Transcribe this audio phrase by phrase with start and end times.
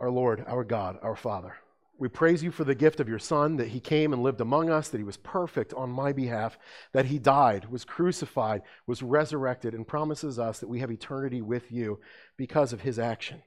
[0.00, 1.54] our Lord, our God, our Father.
[1.98, 4.70] We praise you for the gift of your Son, that he came and lived among
[4.70, 6.58] us, that he was perfect on my behalf,
[6.92, 11.70] that he died, was crucified, was resurrected, and promises us that we have eternity with
[11.70, 12.00] you
[12.38, 13.42] because of his action.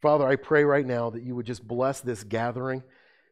[0.00, 2.82] Father, I pray right now that you would just bless this gathering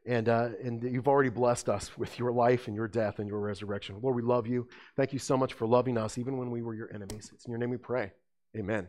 [0.07, 3.41] and, uh, and you've already blessed us with your life and your death and your
[3.41, 3.97] resurrection.
[4.03, 4.69] Lord, we love you.
[4.97, 7.31] Thank you so much for loving us, even when we were your enemies.
[7.35, 8.13] It's in your name we pray.
[8.57, 8.89] Amen.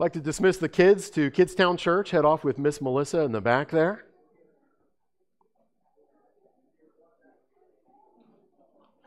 [0.00, 2.12] I'd like to dismiss the kids to Kidstown Church.
[2.12, 4.04] Head off with Miss Melissa in the back there.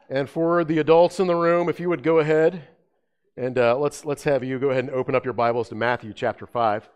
[0.10, 2.68] And for the adults in the room, if you would go ahead
[3.38, 6.12] and uh, let's, let's have you go ahead and open up your Bibles to Matthew
[6.12, 6.90] chapter 5.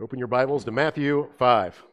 [0.00, 1.84] Open your Bibles to Matthew 5.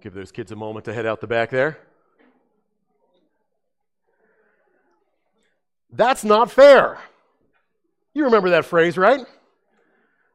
[0.00, 1.78] Give those kids a moment to head out the back there.
[5.92, 6.98] That's not fair.
[8.14, 9.24] You remember that phrase, right?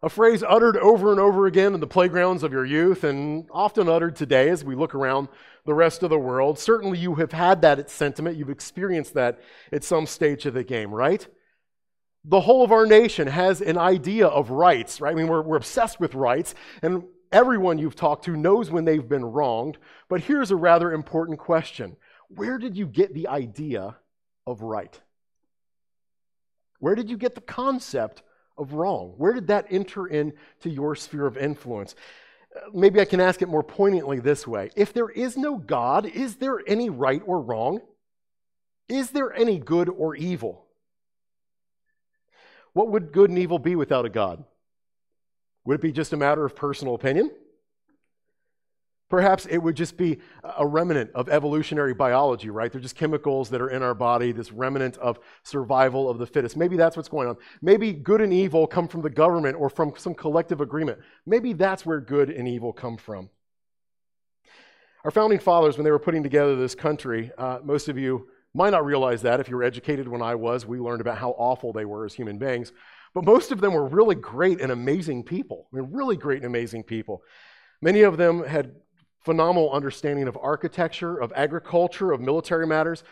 [0.03, 3.89] A phrase uttered over and over again in the playgrounds of your youth and often
[3.89, 5.29] uttered today as we look around
[5.65, 6.59] the rest of the world.
[6.59, 8.37] Certainly, you have had that sentiment.
[8.37, 9.39] You've experienced that
[9.71, 11.27] at some stage of the game, right?
[12.23, 15.11] The whole of our nation has an idea of rights, right?
[15.11, 19.07] I mean, we're, we're obsessed with rights, and everyone you've talked to knows when they've
[19.07, 19.77] been wronged.
[20.07, 21.97] But here's a rather important question
[22.29, 23.97] Where did you get the idea
[24.45, 24.99] of right?
[26.79, 28.21] Where did you get the concept
[28.57, 29.13] of wrong?
[29.17, 31.95] Where did that enter into your sphere of influence?
[32.55, 36.05] Uh, maybe I can ask it more poignantly this way If there is no God,
[36.05, 37.81] is there any right or wrong?
[38.87, 40.65] Is there any good or evil?
[42.73, 44.43] What would good and evil be without a God?
[45.63, 47.31] Would it be just a matter of personal opinion?
[49.07, 50.17] Perhaps it would just be
[50.57, 52.71] a remnant of evolutionary biology, right?
[52.71, 56.57] They're just chemicals that are in our body, this remnant of survival of the fittest.
[56.57, 57.37] Maybe that's what's going on.
[57.61, 60.99] Maybe good and evil come from the government or from some collective agreement.
[61.27, 63.29] Maybe that's where good and evil come from.
[65.03, 68.71] Our founding fathers, when they were putting together this country, uh, most of you might
[68.71, 69.39] not realize that.
[69.39, 72.15] If you were educated when I was, we learned about how awful they were as
[72.15, 72.71] human beings.
[73.13, 75.67] But most of them were really great and amazing people.
[75.71, 77.21] I mean, really great and amazing people.
[77.83, 78.73] Many of them had
[79.25, 83.03] phenomenal understanding of architecture, of agriculture, of military matters.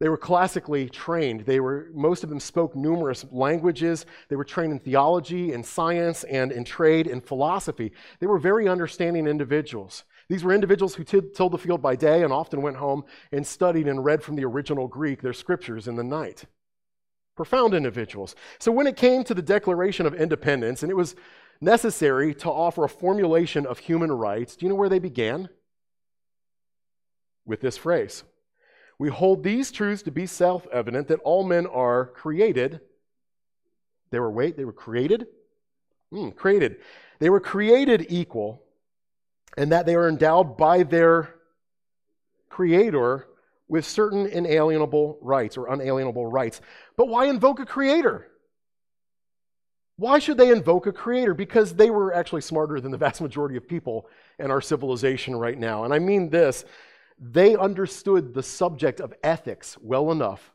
[0.00, 1.42] They were classically trained.
[1.42, 4.04] They were, most of them spoke numerous languages.
[4.28, 7.92] They were trained in theology, in science, and in trade and philosophy.
[8.18, 10.04] They were very understanding individuals.
[10.28, 13.86] These were individuals who tilled the field by day and often went home and studied
[13.86, 16.46] and read from the original Greek their scriptures in the night.
[17.36, 18.34] Profound individuals.
[18.58, 21.14] So when it came to the Declaration of Independence, and it was
[21.62, 25.48] necessary to offer a formulation of human rights, do you know where they began?
[27.44, 28.24] With this phrase
[28.98, 32.80] We hold these truths to be self evident that all men are created.
[34.10, 35.26] They were, wait, they were created?
[36.12, 36.76] Mm, created.
[37.18, 38.62] They were created equal,
[39.56, 41.34] and that they are endowed by their
[42.50, 43.26] creator
[43.68, 46.60] with certain inalienable rights or unalienable rights.
[46.96, 48.28] But why invoke a creator?
[50.02, 51.32] Why should they invoke a creator?
[51.32, 54.08] Because they were actually smarter than the vast majority of people
[54.40, 55.84] in our civilization right now.
[55.84, 56.64] And I mean this
[57.20, 60.52] they understood the subject of ethics well enough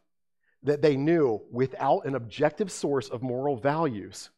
[0.63, 4.31] that they knew without an objective source of moral values,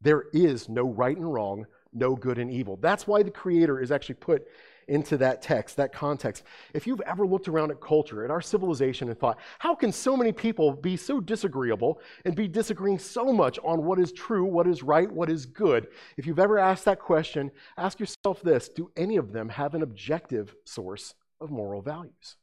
[0.00, 2.76] there is no right and wrong, no good and evil.
[2.76, 4.48] That's why the creator is actually put
[4.90, 6.42] into that text, that context.
[6.74, 10.16] If you've ever looked around at culture, at our civilization, and thought, how can so
[10.16, 14.66] many people be so disagreeable and be disagreeing so much on what is true, what
[14.66, 15.86] is right, what is good?
[16.16, 19.82] If you've ever asked that question, ask yourself this do any of them have an
[19.82, 22.36] objective source of moral values?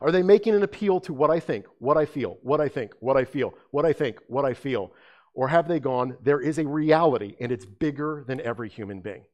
[0.00, 2.92] Are they making an appeal to what I think, what I feel, what I think,
[3.00, 4.92] what I feel, what I think, what I feel?
[5.32, 9.24] Or have they gone, there is a reality and it's bigger than every human being?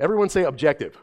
[0.00, 0.96] Everyone say objective.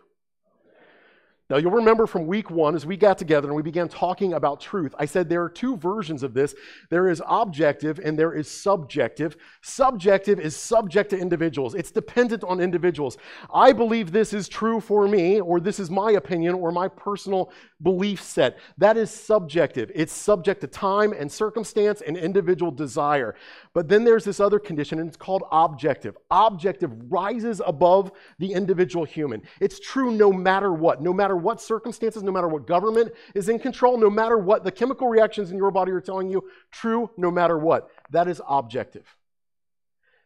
[1.48, 4.60] Now, you'll remember from week one, as we got together and we began talking about
[4.60, 6.56] truth, I said there are two versions of this
[6.90, 9.38] there is objective and there is subjective.
[9.62, 13.18] Subjective is subject to individuals, it's dependent on individuals.
[13.54, 17.52] I believe this is true for me, or this is my opinion, or my personal
[17.84, 18.58] belief set.
[18.80, 19.92] That is subjective.
[19.94, 23.36] It's subject to time and circumstance and individual desire.
[23.74, 26.18] But then there's this other condition, and it's called objective.
[26.32, 29.44] Objective rises above the individual human.
[29.62, 33.60] It's true no matter what, no matter what circumstances, no matter what government is in
[33.60, 37.32] control, no matter what the chemical reactions in your body are telling you, true no
[37.32, 37.90] matter what.
[38.12, 39.06] That is objective.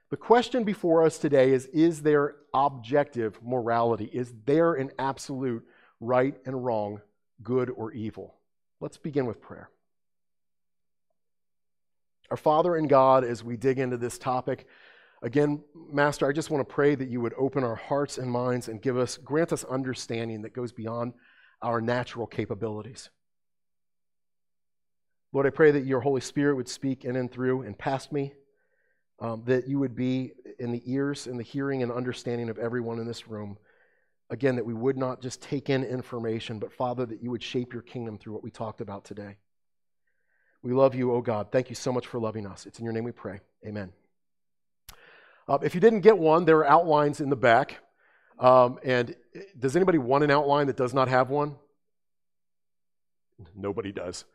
[0.09, 4.09] The question before us today is Is there objective morality?
[4.11, 5.65] Is there an absolute
[5.99, 7.01] right and wrong,
[7.43, 8.35] good or evil?
[8.79, 9.69] Let's begin with prayer.
[12.31, 14.67] Our Father in God, as we dig into this topic,
[15.21, 18.67] again, Master, I just want to pray that you would open our hearts and minds
[18.67, 21.13] and give us, grant us understanding that goes beyond
[21.61, 23.09] our natural capabilities.
[25.31, 28.33] Lord, I pray that your Holy Spirit would speak in and through and past me,
[29.19, 32.99] um, that you would be in the ears and the hearing and understanding of everyone
[32.99, 33.57] in this room.
[34.31, 37.73] Again, that we would not just take in information, but Father, that you would shape
[37.73, 39.37] your kingdom through what we talked about today.
[40.61, 41.51] We love you, oh God.
[41.51, 42.65] Thank you so much for loving us.
[42.65, 43.39] It's in your name we pray.
[43.65, 43.91] Amen.
[45.49, 47.79] Uh, if you didn't get one, there are outlines in the back.
[48.37, 49.15] Um, and
[49.57, 51.55] does anybody want an outline that does not have one?
[53.55, 54.25] Nobody does.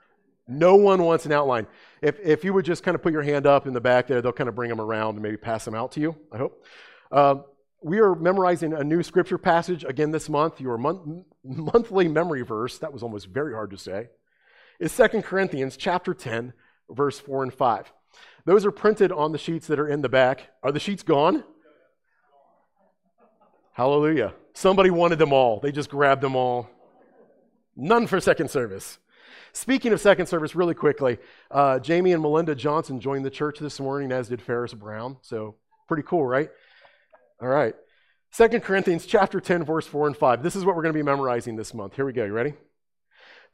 [0.48, 1.68] No one wants an outline.
[2.02, 4.20] If, if you would just kind of put your hand up in the back there,
[4.20, 6.64] they'll kind of bring them around and maybe pass them out to you, I hope.
[7.12, 7.36] Uh,
[7.80, 10.60] we are memorizing a new scripture passage again this month.
[10.60, 14.08] Your month, monthly memory verse, that was almost very hard to say,
[14.80, 16.54] is 2 Corinthians chapter 10,
[16.90, 17.92] verse 4 and 5.
[18.44, 20.50] Those are printed on the sheets that are in the back.
[20.62, 21.44] Are the sheets gone?
[23.72, 24.34] Hallelujah.
[24.52, 25.60] Somebody wanted them all.
[25.60, 26.70] They just grabbed them all.
[27.76, 28.98] None for second service.
[29.52, 31.18] Speaking of second service, really quickly,
[31.50, 35.16] uh, Jamie and Melinda Johnson joined the church this morning, as did Ferris Brown.
[35.22, 35.56] So
[35.88, 36.50] pretty cool, right?
[37.40, 37.74] All right.
[38.30, 40.42] Second Corinthians chapter 10, verse 4 and 5.
[40.42, 41.94] This is what we're going to be memorizing this month.
[41.94, 42.24] Here we go.
[42.24, 42.54] You ready?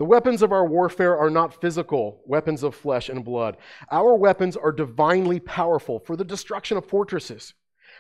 [0.01, 3.59] The weapons of our warfare are not physical weapons of flesh and blood.
[3.91, 7.53] Our weapons are divinely powerful for the destruction of fortresses.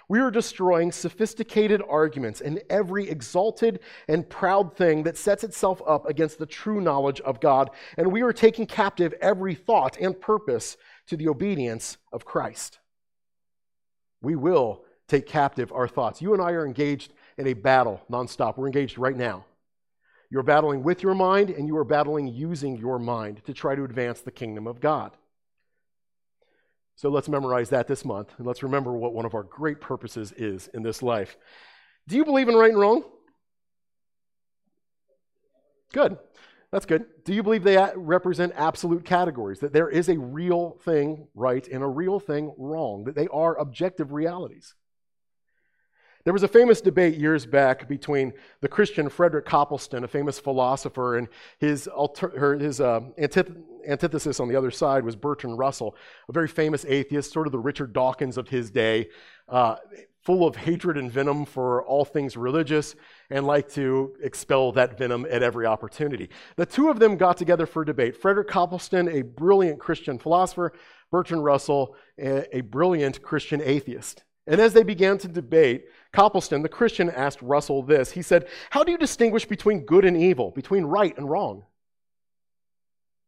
[0.08, 6.08] We are destroying sophisticated arguments and every exalted and proud thing that sets itself up
[6.08, 7.69] against the true knowledge of God.
[7.99, 12.79] And we are taking captive every thought and purpose to the obedience of Christ.
[14.23, 16.23] We will take captive our thoughts.
[16.23, 18.56] You and I are engaged in a battle nonstop.
[18.56, 19.44] We're engaged right now.
[20.31, 23.85] You're battling with your mind, and you are battling using your mind to try to
[23.85, 25.17] advance the kingdom of God.
[26.94, 30.32] So let's memorize that this month, and let's remember what one of our great purposes
[30.32, 31.37] is in this life.
[32.06, 33.05] Do you believe in right and wrong?
[35.93, 36.19] Good.
[36.71, 37.06] That's good.
[37.25, 39.59] Do you believe they represent absolute categories?
[39.59, 43.05] That there is a real thing right and a real thing wrong?
[43.05, 44.75] That they are objective realities?
[46.25, 51.17] There was a famous debate years back between the Christian Frederick Copleston, a famous philosopher,
[51.17, 51.28] and
[51.58, 53.56] his, alter, his uh, antith-
[53.88, 55.96] antithesis on the other side was Bertrand Russell,
[56.28, 59.08] a very famous atheist, sort of the Richard Dawkins of his day,
[59.49, 59.76] uh,
[60.22, 62.94] full of hatred and venom for all things religious,
[63.31, 66.28] and like to expel that venom at every opportunity.
[66.56, 68.14] The two of them got together for a debate.
[68.14, 70.75] Frederick Copleston, a brilliant Christian philosopher,
[71.11, 74.25] Bertrand Russell, a, a brilliant Christian atheist.
[74.50, 78.11] And as they began to debate, Copleston, the Christian, asked Russell this.
[78.11, 81.62] He said, How do you distinguish between good and evil, between right and wrong?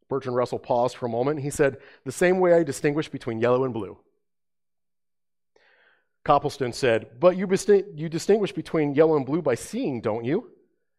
[0.09, 1.39] Bertrand Russell paused for a moment.
[1.39, 3.99] He said, The same way I distinguish between yellow and blue.
[6.25, 7.49] Copleston said, But you,
[7.95, 10.51] you distinguish between yellow and blue by seeing, don't you?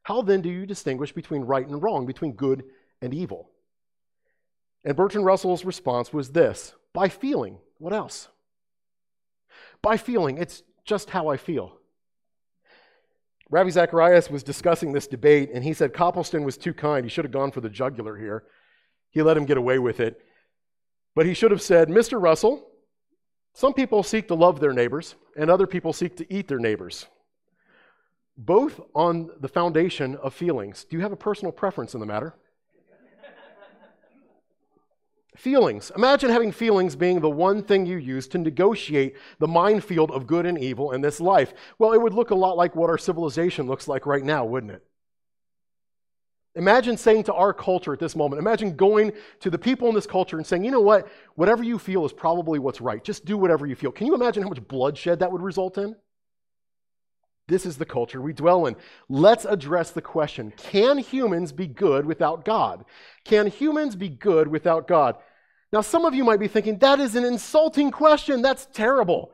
[0.04, 2.64] How then do you distinguish between right and wrong, between good
[3.02, 3.50] and evil?
[4.86, 7.58] And Bertrand Russell's response was this by feeling.
[7.78, 8.30] What else?
[9.84, 10.40] By feeling.
[10.40, 11.78] It's just how I feel.
[13.52, 17.06] Ravi Zacharias was discussing this debate, and he said Copleston was too kind.
[17.06, 18.46] He should have gone for the jugular here.
[19.12, 20.20] He let him get away with it.
[21.14, 22.20] But he should have said, Mr.
[22.20, 22.68] Russell,
[23.54, 27.06] some people seek to love their neighbors, and other people seek to eat their neighbors.
[28.36, 30.86] Both on the foundation of feelings.
[30.86, 32.34] Do you have a personal preference in the matter?
[35.36, 35.92] Feelings.
[35.96, 40.46] Imagine having feelings being the one thing you use to negotiate the minefield of good
[40.46, 41.54] and evil in this life.
[41.80, 44.74] Well, it would look a lot like what our civilization looks like right now, wouldn't
[44.74, 44.84] it?
[46.56, 50.06] Imagine saying to our culture at this moment, imagine going to the people in this
[50.06, 53.04] culture and saying, you know what, whatever you feel is probably what's right.
[53.04, 53.92] Just do whatever you feel.
[53.92, 55.96] Can you imagine how much bloodshed that would result in?
[57.48, 58.76] This is the culture we dwell in.
[59.10, 62.86] Let's address the question Can humans be good without God?
[63.26, 65.18] Can humans be good without God?
[65.72, 68.44] Now, some of you might be thinking, that is an insulting question.
[68.44, 69.32] That's terrible.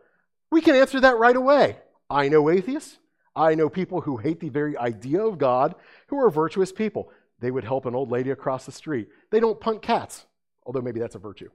[0.49, 1.77] We can answer that right away.
[2.09, 2.97] I know atheists.
[3.35, 5.75] I know people who hate the very idea of God
[6.07, 7.11] who are virtuous people.
[7.39, 9.09] They would help an old lady across the street.
[9.31, 10.25] They don't punt cats,
[10.65, 11.49] although maybe that's a virtue.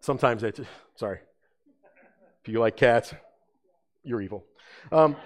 [0.00, 0.52] Sometimes they,
[0.94, 1.20] sorry.
[2.42, 3.14] If you like cats,
[4.08, 4.44] you're evil.
[4.90, 5.16] Um,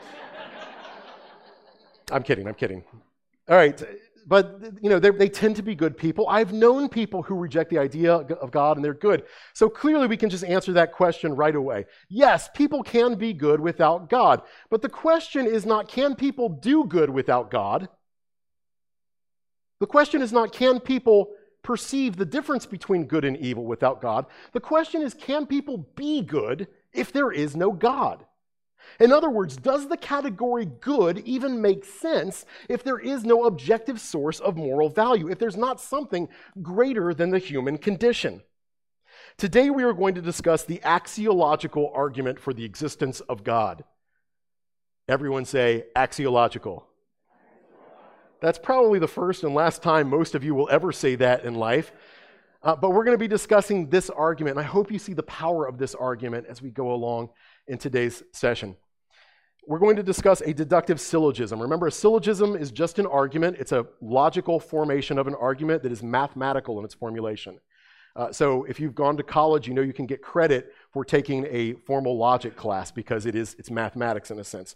[2.10, 2.84] I'm kidding, I'm kidding.
[3.48, 3.82] All right,
[4.26, 6.28] but you know they tend to be good people.
[6.28, 9.24] I've known people who reject the idea of God and they're good.
[9.52, 11.86] So clearly we can just answer that question right away.
[12.08, 14.42] Yes, people can be good without God.
[14.70, 17.88] But the question is not can people do good without God?
[19.80, 21.30] The question is not can people
[21.62, 24.26] perceive the difference between good and evil without God?
[24.52, 28.24] The question is can people be good if there is no God?
[29.00, 34.00] In other words, does the category good even make sense if there is no objective
[34.00, 36.28] source of moral value, if there's not something
[36.60, 38.42] greater than the human condition?
[39.36, 43.84] Today we are going to discuss the axiological argument for the existence of God.
[45.08, 46.84] Everyone say axiological.
[48.40, 51.54] That's probably the first and last time most of you will ever say that in
[51.54, 51.92] life.
[52.62, 55.22] Uh, but we're going to be discussing this argument, and I hope you see the
[55.24, 57.30] power of this argument as we go along
[57.66, 58.76] in today's session.
[59.66, 61.60] We're going to discuss a deductive syllogism.
[61.60, 65.92] Remember, a syllogism is just an argument, it's a logical formation of an argument that
[65.92, 67.58] is mathematical in its formulation.
[68.14, 71.46] Uh, so if you've gone to college, you know you can get credit for taking
[71.48, 74.74] a formal logic class because it is it's mathematics in a sense.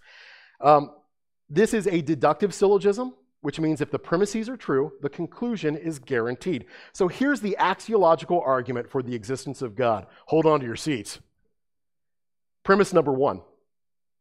[0.60, 0.92] Um,
[1.50, 5.98] this is a deductive syllogism, which means if the premises are true, the conclusion is
[5.98, 6.64] guaranteed.
[6.92, 10.06] So here's the axiological argument for the existence of God.
[10.26, 11.18] Hold on to your seats.
[12.66, 13.42] Premise number one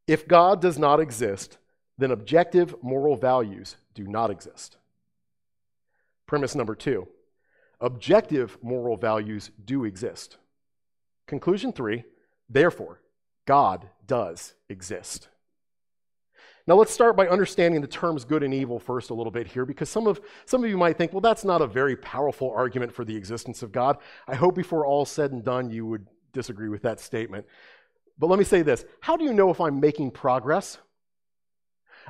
[0.05, 1.57] if God does not exist,
[1.97, 4.77] then objective moral values do not exist.
[6.27, 7.07] Premise number two
[7.81, 10.37] objective moral values do exist.
[11.25, 12.03] Conclusion three,
[12.47, 13.01] therefore,
[13.47, 15.27] God does exist.
[16.67, 19.65] Now let's start by understanding the terms good and evil first a little bit here,
[19.65, 22.93] because some of, some of you might think, well, that's not a very powerful argument
[22.93, 23.97] for the existence of God.
[24.27, 27.47] I hope before all said and done, you would disagree with that statement.
[28.17, 30.77] But let me say this How do you know if I'm making progress?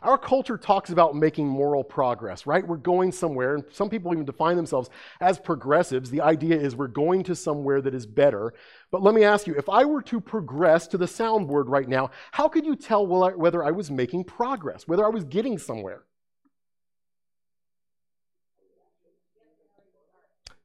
[0.01, 2.67] Our culture talks about making moral progress, right?
[2.67, 4.89] We're going somewhere, and some people even define themselves
[5.21, 6.09] as progressives.
[6.09, 8.53] The idea is we're going to somewhere that is better.
[8.91, 12.11] But let me ask you if I were to progress to the soundboard right now,
[12.31, 16.03] how could you tell whether I was making progress, whether I was getting somewhere?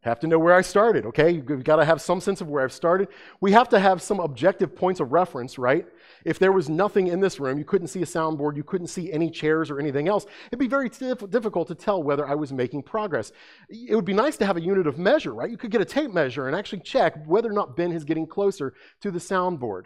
[0.02, 1.30] Have to know where I started, okay?
[1.30, 3.08] You've got to have some sense of where I've started.
[3.42, 5.86] We have to have some objective points of reference, right?
[6.24, 9.12] If there was nothing in this room, you couldn't see a soundboard, you couldn't see
[9.12, 12.84] any chairs or anything else, it'd be very difficult to tell whether I was making
[12.84, 13.30] progress.
[13.68, 15.50] It would be nice to have a unit of measure, right?
[15.50, 18.26] You could get a tape measure and actually check whether or not Ben is getting
[18.26, 19.84] closer to the soundboard.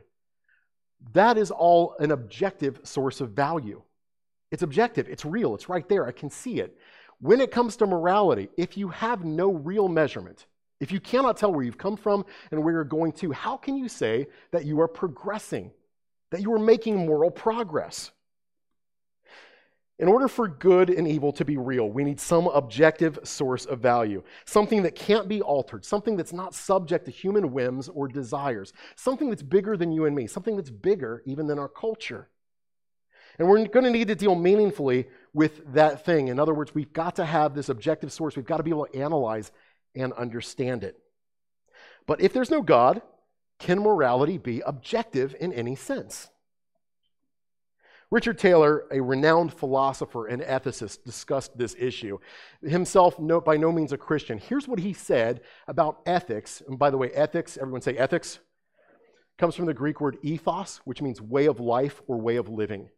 [1.12, 3.82] That is all an objective source of value.
[4.52, 6.78] It's objective, it's real, it's right there, I can see it.
[7.20, 10.46] When it comes to morality, if you have no real measurement,
[10.80, 13.76] if you cannot tell where you've come from and where you're going to, how can
[13.76, 15.70] you say that you are progressing,
[16.30, 18.10] that you are making moral progress?
[20.00, 23.78] In order for good and evil to be real, we need some objective source of
[23.78, 28.72] value, something that can't be altered, something that's not subject to human whims or desires,
[28.96, 32.28] something that's bigger than you and me, something that's bigger even than our culture.
[33.38, 36.28] And we're going to need to deal meaningfully with that thing.
[36.28, 38.36] In other words, we've got to have this objective source.
[38.36, 39.50] We've got to be able to analyze
[39.94, 40.98] and understand it.
[42.06, 43.02] But if there's no God,
[43.58, 46.28] can morality be objective in any sense?
[48.10, 52.18] Richard Taylor, a renowned philosopher and ethicist, discussed this issue.
[52.62, 54.38] Himself, no, by no means a Christian.
[54.38, 56.62] Here's what he said about ethics.
[56.68, 58.38] And by the way, ethics, everyone say ethics,
[59.36, 62.88] comes from the Greek word ethos, which means way of life or way of living.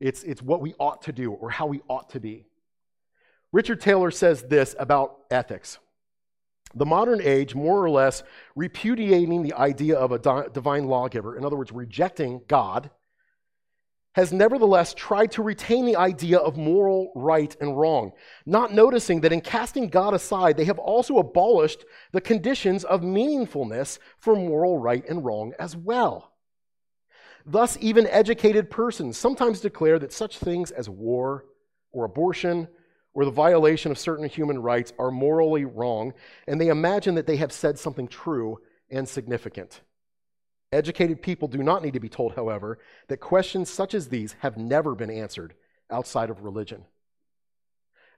[0.00, 2.46] It's, it's what we ought to do or how we ought to be.
[3.52, 5.78] Richard Taylor says this about ethics.
[6.74, 8.22] The modern age, more or less
[8.54, 12.90] repudiating the idea of a di- divine lawgiver, in other words, rejecting God,
[14.14, 18.12] has nevertheless tried to retain the idea of moral right and wrong,
[18.44, 23.98] not noticing that in casting God aside, they have also abolished the conditions of meaningfulness
[24.18, 26.29] for moral right and wrong as well.
[27.50, 31.46] Thus, even educated persons sometimes declare that such things as war
[31.90, 32.68] or abortion
[33.12, 36.14] or the violation of certain human rights are morally wrong,
[36.46, 39.80] and they imagine that they have said something true and significant.
[40.70, 42.78] Educated people do not need to be told, however,
[43.08, 45.54] that questions such as these have never been answered
[45.90, 46.84] outside of religion.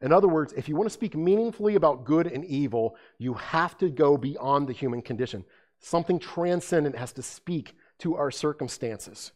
[0.02, 3.78] In other words, if you want to speak meaningfully about good and evil, you have
[3.78, 5.42] to go beyond the human condition.
[5.80, 9.32] Something transcendent has to speak to our circumstances.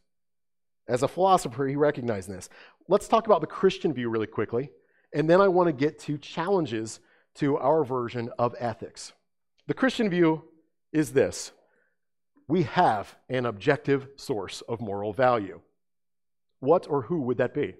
[0.88, 2.48] As a philosopher, he recognized this.
[2.88, 4.70] Let's talk about the Christian view really quickly,
[5.12, 7.00] and then I want to get to challenges
[7.36, 9.12] to our version of ethics.
[9.66, 10.44] The Christian view
[10.92, 11.52] is this
[12.48, 15.60] we have an objective source of moral value.
[16.60, 17.74] What or who would that be?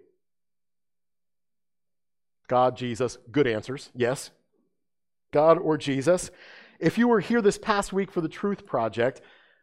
[2.49, 4.31] God, Jesus, good answers, yes.
[5.33, 6.31] God or Jesus.
[6.79, 9.21] If you were here this past week for the Truth Project,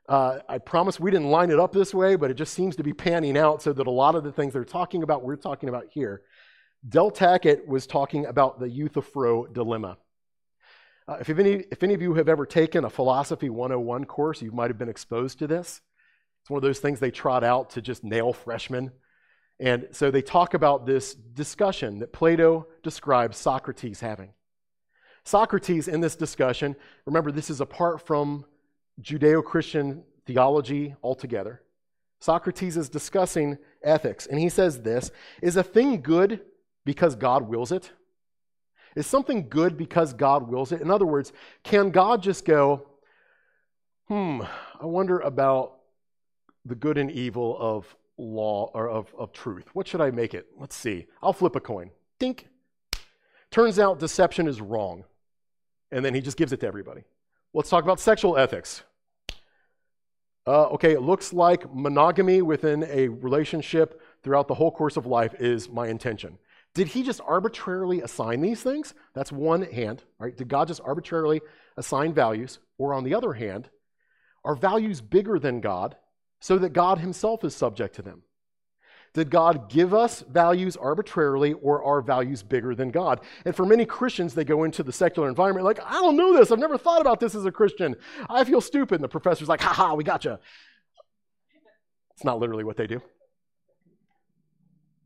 [0.10, 2.84] uh, I promise we didn't line it up this way, but it just seems to
[2.84, 5.70] be panning out so that a lot of the things they're talking about, we're talking
[5.70, 6.22] about here.
[6.88, 9.98] Del Tackett was talking about the Euthyphro dilemma.
[11.08, 14.52] Uh, if, any, if any of you have ever taken a Philosophy 101 course, you
[14.52, 15.82] might have been exposed to this.
[16.42, 18.92] It's one of those things they trot out to just nail freshmen.
[19.60, 24.34] And so they talk about this discussion that Plato describes Socrates having.
[25.24, 28.46] Socrates, in this discussion, remember, this is apart from
[29.02, 31.62] Judeo Christian theology altogether.
[32.20, 36.42] Socrates is discussing ethics, and he says this Is a thing good
[36.86, 37.92] because God wills it?
[38.96, 40.82] Is something good because God wills it?
[40.82, 41.34] In other words,
[41.64, 42.88] can God just go,
[44.08, 44.42] hmm,
[44.80, 45.80] I wonder about
[46.66, 49.66] the good and evil of law or of, of truth.
[49.74, 50.48] What should I make it?
[50.58, 51.08] Let's see.
[51.22, 51.92] I'll flip a coin.
[52.20, 52.48] Dink.
[53.52, 55.04] Turns out deception is wrong.
[55.92, 57.04] And then he just gives it to everybody.
[57.56, 58.82] Let's talk about sexual ethics.
[60.48, 65.36] Uh, okay, it looks like monogamy within a relationship throughout the whole course of life
[65.40, 66.40] is my intention.
[66.74, 68.96] Did he just arbitrarily assign these things?
[69.14, 70.36] That's one hand, right?
[70.36, 71.42] Did God just arbitrarily
[71.78, 72.58] assign values?
[72.80, 73.70] Or on the other hand,
[74.44, 75.96] are values bigger than God
[76.42, 78.24] so that God himself is subject to them?
[79.14, 83.22] Did God give us values arbitrarily, or are values bigger than God?
[83.46, 86.52] And for many Christians, they go into the secular environment like, I don't know this.
[86.52, 87.96] I've never thought about this as a Christian.
[88.28, 88.96] I feel stupid.
[88.96, 90.40] And the professor's like, ha ha, we got you.
[92.16, 93.02] It's not literally what they do.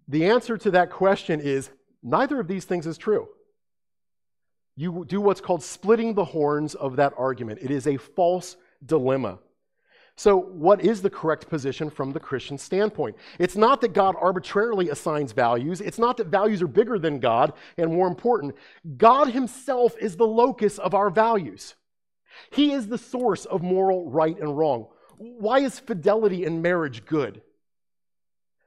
[0.07, 1.69] The answer to that question is
[2.01, 3.27] neither of these things is true.
[4.77, 7.59] You do what's called splitting the horns of that argument.
[7.61, 9.39] It is a false dilemma.
[10.19, 13.15] So, what is the correct position from the Christian standpoint?
[13.37, 15.79] It's not that God arbitrarily assigns values.
[15.79, 18.55] It's not that values are bigger than God, and more important,
[18.97, 21.75] God Himself is the locus of our values.
[22.51, 24.87] He is the source of moral right and wrong.
[25.17, 27.43] Why is fidelity in marriage good?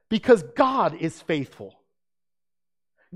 [0.07, 1.75] Because God is faithful.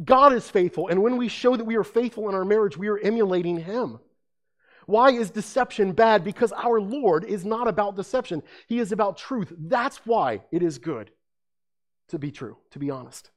[0.04, 2.90] God is faithful, and when we show that we are faithful in our marriage, we
[2.90, 4.00] are emulating Him.
[4.86, 6.24] Why is deception bad?
[6.24, 9.52] Because our Lord is not about deception, He is about truth.
[9.58, 11.12] That's why it is good
[12.10, 13.32] to be true, to be honest.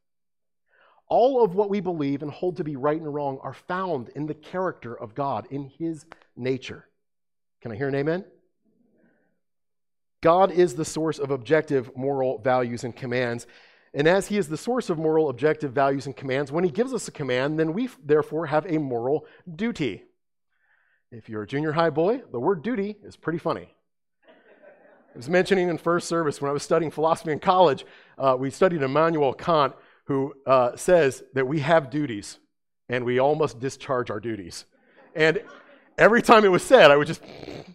[1.08, 4.26] All of what we believe and hold to be right and wrong are found in
[4.26, 6.04] the character of God, in His
[6.36, 6.86] nature.
[7.62, 8.24] Can I hear an amen?
[10.20, 13.46] God is the source of objective moral values and commands.
[13.94, 16.92] And as He is the source of moral objective values and commands, when He gives
[16.92, 19.24] us a command, then we therefore have a moral
[19.56, 20.04] duty.
[21.10, 23.74] If you're a junior high boy, the word duty is pretty funny.
[24.26, 27.86] I was mentioning in first service when I was studying philosophy in college,
[28.18, 29.72] uh, we studied Immanuel Kant,
[30.04, 32.38] who uh, says that we have duties
[32.90, 34.66] and we all must discharge our duties.
[35.14, 35.42] And
[35.96, 37.22] every time it was said, I would just,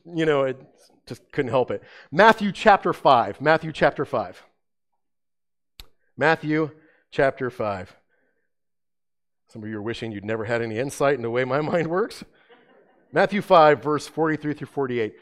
[0.06, 0.62] you know, it
[1.08, 1.82] just couldn't help it.
[2.12, 3.41] Matthew chapter 5.
[3.41, 4.43] Matthew chapter 5.
[6.15, 6.69] Matthew
[7.12, 7.96] chapter 5.
[9.50, 11.88] Some of you are wishing you'd never had any insight into the way my mind
[11.88, 12.24] works.
[13.15, 15.13] Matthew 5, verse 43 through 48.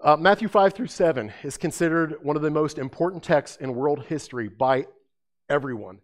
[0.00, 4.06] Uh, Matthew 5 through 7 is considered one of the most important texts in world
[4.06, 4.86] history by
[5.48, 6.00] everyone,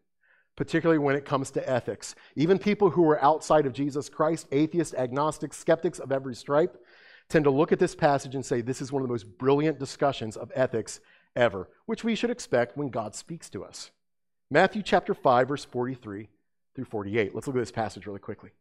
[0.54, 2.14] particularly when it comes to ethics.
[2.36, 6.80] Even people who are outside of Jesus Christ, atheists, agnostics, skeptics of every stripe,
[7.28, 9.80] tend to look at this passage and say this is one of the most brilliant
[9.80, 11.00] discussions of ethics
[11.34, 13.90] ever, which we should expect when God speaks to us.
[14.52, 16.28] Matthew chapter 5, verse 43
[16.76, 17.34] through 48.
[17.34, 18.52] Let's look at this passage really quickly.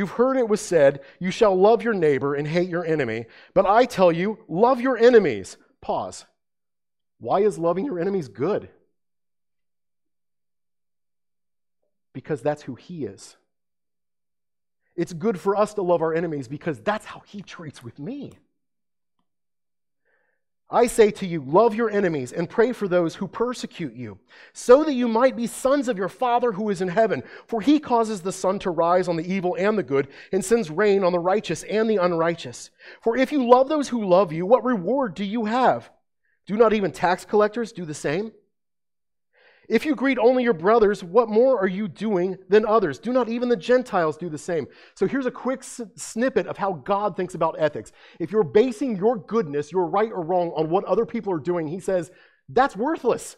[0.00, 3.26] You've heard it was said, You shall love your neighbor and hate your enemy.
[3.52, 5.58] But I tell you, love your enemies.
[5.82, 6.24] Pause.
[7.18, 8.70] Why is loving your enemies good?
[12.14, 13.36] Because that's who He is.
[14.96, 18.38] It's good for us to love our enemies because that's how He treats with me.
[20.72, 24.18] I say to you, love your enemies and pray for those who persecute you,
[24.52, 27.24] so that you might be sons of your Father who is in heaven.
[27.48, 30.70] For he causes the sun to rise on the evil and the good, and sends
[30.70, 32.70] rain on the righteous and the unrighteous.
[33.02, 35.90] For if you love those who love you, what reward do you have?
[36.46, 38.30] Do not even tax collectors do the same?
[39.70, 42.98] If you greet only your brothers, what more are you doing than others?
[42.98, 44.66] Do not even the Gentiles do the same?
[44.96, 47.92] So here's a quick snippet of how God thinks about ethics.
[48.18, 51.68] If you're basing your goodness, your right or wrong, on what other people are doing,
[51.68, 52.10] he says,
[52.48, 53.36] that's worthless.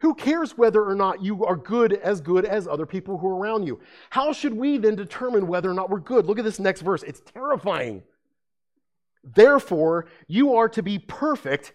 [0.00, 3.36] Who cares whether or not you are good as good as other people who are
[3.36, 3.78] around you?
[4.10, 6.26] How should we then determine whether or not we're good?
[6.26, 7.04] Look at this next verse.
[7.04, 8.02] It's terrifying.
[9.22, 11.74] Therefore, you are to be perfect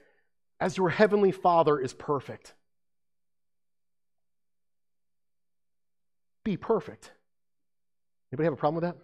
[0.60, 2.54] as your heavenly Father is perfect.
[6.48, 7.12] Be perfect.
[8.32, 8.98] Anybody have a problem with that?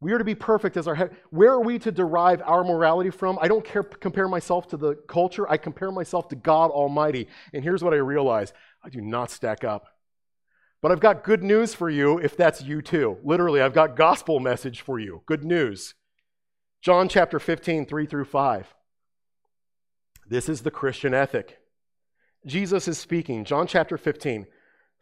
[0.00, 1.16] We are to be perfect as our head.
[1.30, 3.38] Where are we to derive our morality from?
[3.40, 5.48] I don't care, compare myself to the culture.
[5.48, 7.28] I compare myself to God Almighty.
[7.52, 9.86] And here's what I realize I do not stack up.
[10.80, 13.18] But I've got good news for you if that's you too.
[13.24, 15.22] Literally, I've got gospel message for you.
[15.26, 15.94] Good news.
[16.80, 18.74] John chapter 15, 3 through 5.
[20.28, 21.58] This is the Christian ethic.
[22.48, 23.44] Jesus is speaking.
[23.44, 24.46] John chapter 15,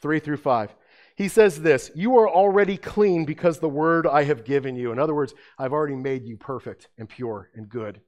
[0.00, 0.74] 3 through 5.
[1.16, 4.92] He says this You are already clean because the word I have given you.
[4.92, 8.00] In other words, I've already made you perfect and pure and good.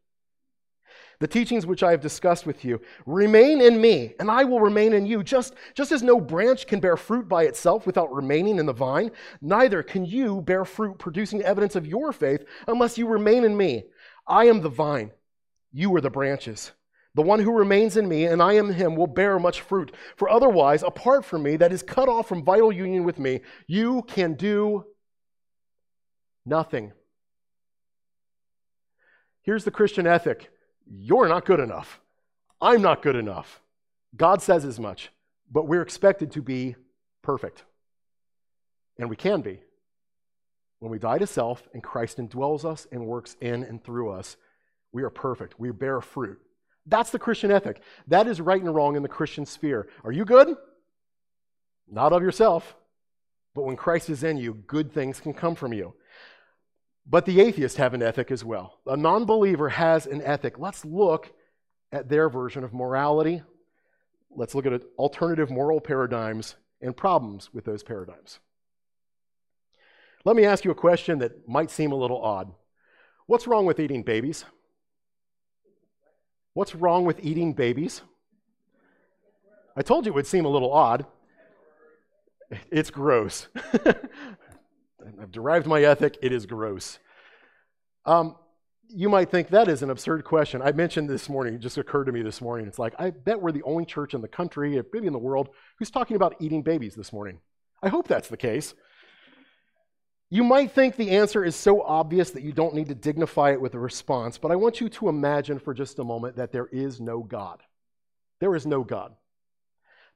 [1.20, 4.92] The teachings which I have discussed with you remain in me, and I will remain
[4.92, 5.24] in you.
[5.24, 9.10] Just, just as no branch can bear fruit by itself without remaining in the vine,
[9.40, 13.84] neither can you bear fruit producing evidence of your faith unless you remain in me.
[14.28, 15.10] I am the vine,
[15.72, 16.72] you are the branches.
[17.18, 19.92] The one who remains in me and I am him will bear much fruit.
[20.14, 24.02] For otherwise, apart from me, that is cut off from vital union with me, you
[24.02, 24.84] can do
[26.46, 26.92] nothing.
[29.42, 30.48] Here's the Christian ethic
[30.86, 32.00] you're not good enough.
[32.60, 33.62] I'm not good enough.
[34.14, 35.10] God says as much,
[35.50, 36.76] but we're expected to be
[37.22, 37.64] perfect.
[38.96, 39.58] And we can be.
[40.78, 44.36] When we die to self and Christ indwells us and works in and through us,
[44.92, 45.58] we are perfect.
[45.58, 46.40] We bear fruit.
[46.88, 47.80] That's the Christian ethic.
[48.06, 49.88] That is right and wrong in the Christian sphere.
[50.04, 50.56] Are you good?
[51.90, 52.76] Not of yourself.
[53.54, 55.94] But when Christ is in you, good things can come from you.
[57.06, 58.78] But the atheists have an ethic as well.
[58.86, 60.58] A non believer has an ethic.
[60.58, 61.32] Let's look
[61.90, 63.42] at their version of morality.
[64.30, 68.38] Let's look at alternative moral paradigms and problems with those paradigms.
[70.24, 72.52] Let me ask you a question that might seem a little odd.
[73.26, 74.44] What's wrong with eating babies?
[76.58, 78.02] What's wrong with eating babies?
[79.76, 81.06] I told you it would seem a little odd.
[82.68, 83.46] It's gross.
[85.22, 86.98] I've derived my ethic, it is gross.
[88.06, 88.34] Um,
[88.88, 90.60] you might think that is an absurd question.
[90.60, 92.66] I mentioned this morning, it just occurred to me this morning.
[92.66, 95.50] It's like, I bet we're the only church in the country, maybe in the world,
[95.78, 97.38] who's talking about eating babies this morning.
[97.84, 98.74] I hope that's the case.
[100.30, 103.60] You might think the answer is so obvious that you don't need to dignify it
[103.60, 106.66] with a response, but I want you to imagine for just a moment that there
[106.66, 107.62] is no God.
[108.40, 109.14] There is no God.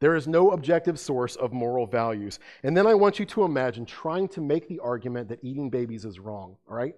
[0.01, 2.40] There is no objective source of moral values.
[2.62, 6.05] And then I want you to imagine trying to make the argument that eating babies
[6.05, 6.94] is wrong, all right?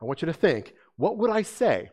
[0.00, 1.90] I want you to think what would I say?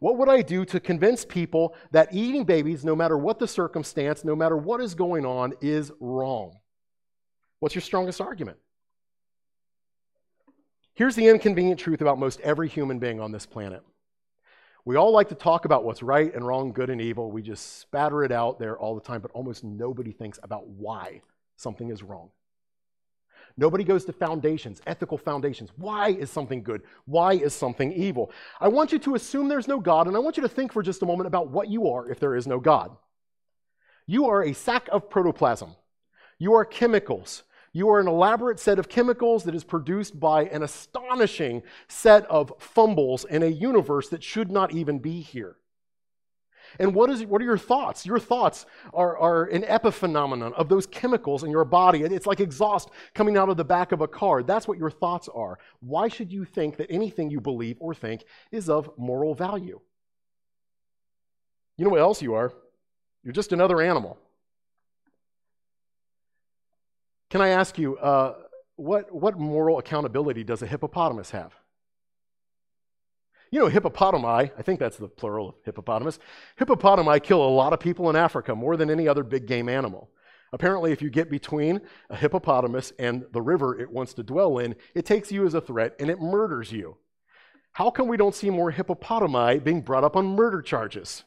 [0.00, 4.24] What would I do to convince people that eating babies, no matter what the circumstance,
[4.24, 6.58] no matter what is going on, is wrong?
[7.60, 8.58] What's your strongest argument?
[10.96, 13.82] Here's the inconvenient truth about most every human being on this planet.
[14.84, 17.32] We all like to talk about what's right and wrong, good and evil.
[17.32, 21.22] We just spatter it out there all the time, but almost nobody thinks about why
[21.56, 22.30] something is wrong.
[23.56, 25.70] Nobody goes to foundations, ethical foundations.
[25.76, 26.82] Why is something good?
[27.06, 28.30] Why is something evil?
[28.60, 30.82] I want you to assume there's no God, and I want you to think for
[30.82, 32.96] just a moment about what you are if there is no God.
[34.06, 35.74] You are a sack of protoplasm.
[36.38, 37.42] You are chemicals.
[37.74, 42.52] You are an elaborate set of chemicals that is produced by an astonishing set of
[42.58, 45.56] fumbles in a universe that should not even be here.
[46.78, 48.06] And what, is, what are your thoughts?
[48.06, 52.02] Your thoughts are, are an epiphenomenon of those chemicals in your body.
[52.02, 54.44] It's like exhaust coming out of the back of a car.
[54.44, 55.58] That's what your thoughts are.
[55.80, 59.80] Why should you think that anything you believe or think is of moral value?
[61.76, 62.52] You know what else you are?
[63.24, 64.16] You're just another animal.
[67.34, 68.34] Can I ask you, uh,
[68.76, 71.52] what, what moral accountability does a hippopotamus have?
[73.50, 76.20] You know, hippopotami, I think that's the plural of hippopotamus,
[76.60, 80.10] hippopotami kill a lot of people in Africa, more than any other big game animal.
[80.52, 84.76] Apparently, if you get between a hippopotamus and the river it wants to dwell in,
[84.94, 86.98] it takes you as a threat and it murders you.
[87.72, 91.24] How come we don't see more hippopotami being brought up on murder charges?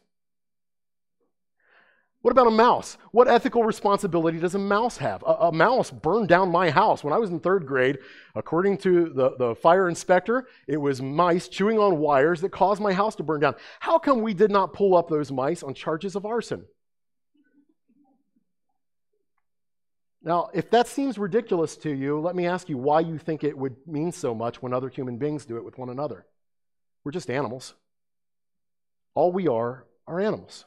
[2.21, 2.97] What about a mouse?
[3.11, 5.23] What ethical responsibility does a mouse have?
[5.23, 7.03] A, a, mouse burned down my house.
[7.03, 7.99] When I was in third grade,
[8.35, 12.91] according to the, the fire inspector, it was mice chewing on wires that caused my
[12.91, 13.55] house to burn down.
[13.79, 16.65] How come we did not pull up those mice on charges of arson?
[20.23, 23.57] Now, if that seems ridiculous to you, let me ask you why you think it
[23.57, 26.25] would mean so much when other human beings do it with one another.
[27.05, 27.75] We're just animals.
[29.13, 30.65] All we are are animals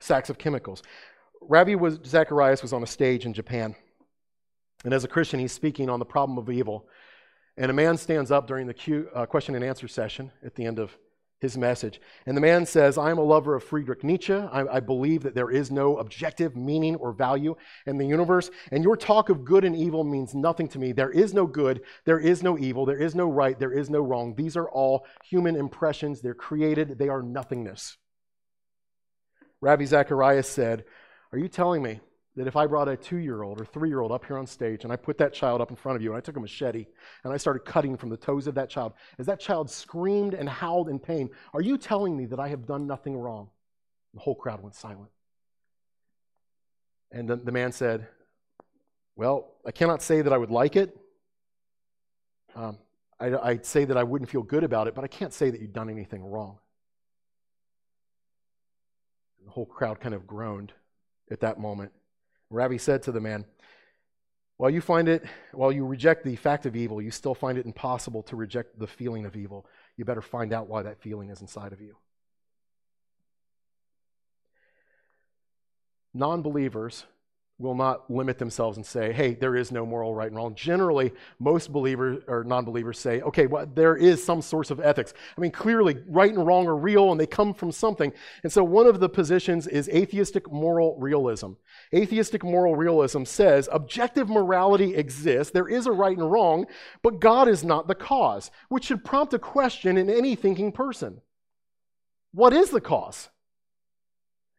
[0.00, 0.82] sacks of chemicals.
[1.40, 3.74] Ravi was, Zacharias was on a stage in Japan.
[4.84, 6.88] And as a Christian, he's speaking on the problem of evil.
[7.56, 10.64] And a man stands up during the Q, uh, question and answer session at the
[10.64, 10.96] end of
[11.40, 12.00] his message.
[12.24, 14.34] And the man says, I am a lover of Friedrich Nietzsche.
[14.34, 17.54] I, I, believe that there is no objective meaning or value
[17.86, 18.50] in the universe.
[18.72, 20.92] And your talk of good and evil means nothing to me.
[20.92, 24.00] There is no good, there is no evil, there is no right, there is no
[24.00, 24.34] wrong.
[24.34, 26.22] These are all human impressions.
[26.22, 27.98] They're created, they are nothingness.
[29.60, 30.84] Ravi Zacharias said,
[31.32, 32.00] Are you telling me
[32.36, 34.46] that if I brought a two year old or three year old up here on
[34.46, 36.40] stage and I put that child up in front of you and I took a
[36.40, 36.86] machete
[37.24, 40.48] and I started cutting from the toes of that child, as that child screamed and
[40.48, 43.48] howled in pain, are you telling me that I have done nothing wrong?
[44.14, 45.10] The whole crowd went silent.
[47.10, 48.06] And the, the man said,
[49.14, 50.96] Well, I cannot say that I would like it.
[52.54, 52.78] Um,
[53.18, 55.60] I, I'd say that I wouldn't feel good about it, but I can't say that
[55.60, 56.58] you've done anything wrong.
[59.46, 60.72] The whole crowd kind of groaned
[61.30, 61.92] at that moment.
[62.50, 63.46] Ravi said to the man,
[64.56, 67.64] While you find it, while you reject the fact of evil, you still find it
[67.64, 69.66] impossible to reject the feeling of evil.
[69.96, 71.96] You better find out why that feeling is inside of you.
[76.12, 77.04] Non believers
[77.58, 80.54] will not limit themselves and say, hey, there is no moral right and wrong.
[80.54, 85.14] Generally, most believers or non believers say, okay, well, there is some source of ethics.
[85.36, 88.12] I mean, clearly, right and wrong are real and they come from something.
[88.42, 91.52] And so, one of the positions is atheistic moral realism.
[91.94, 96.66] Atheistic moral realism says objective morality exists, there is a right and wrong,
[97.02, 101.22] but God is not the cause, which should prompt a question in any thinking person.
[102.32, 103.30] What is the cause?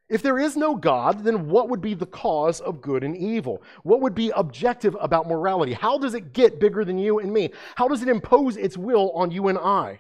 [0.10, 3.62] If there is no God, then what would be the cause of good and evil?
[3.84, 5.74] What would be objective about morality?
[5.74, 7.52] How does it get bigger than you and me?
[7.76, 10.00] How does it impose its will on you and I?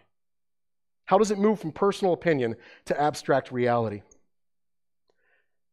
[1.06, 4.04] How does it move from personal opinion to abstract reality?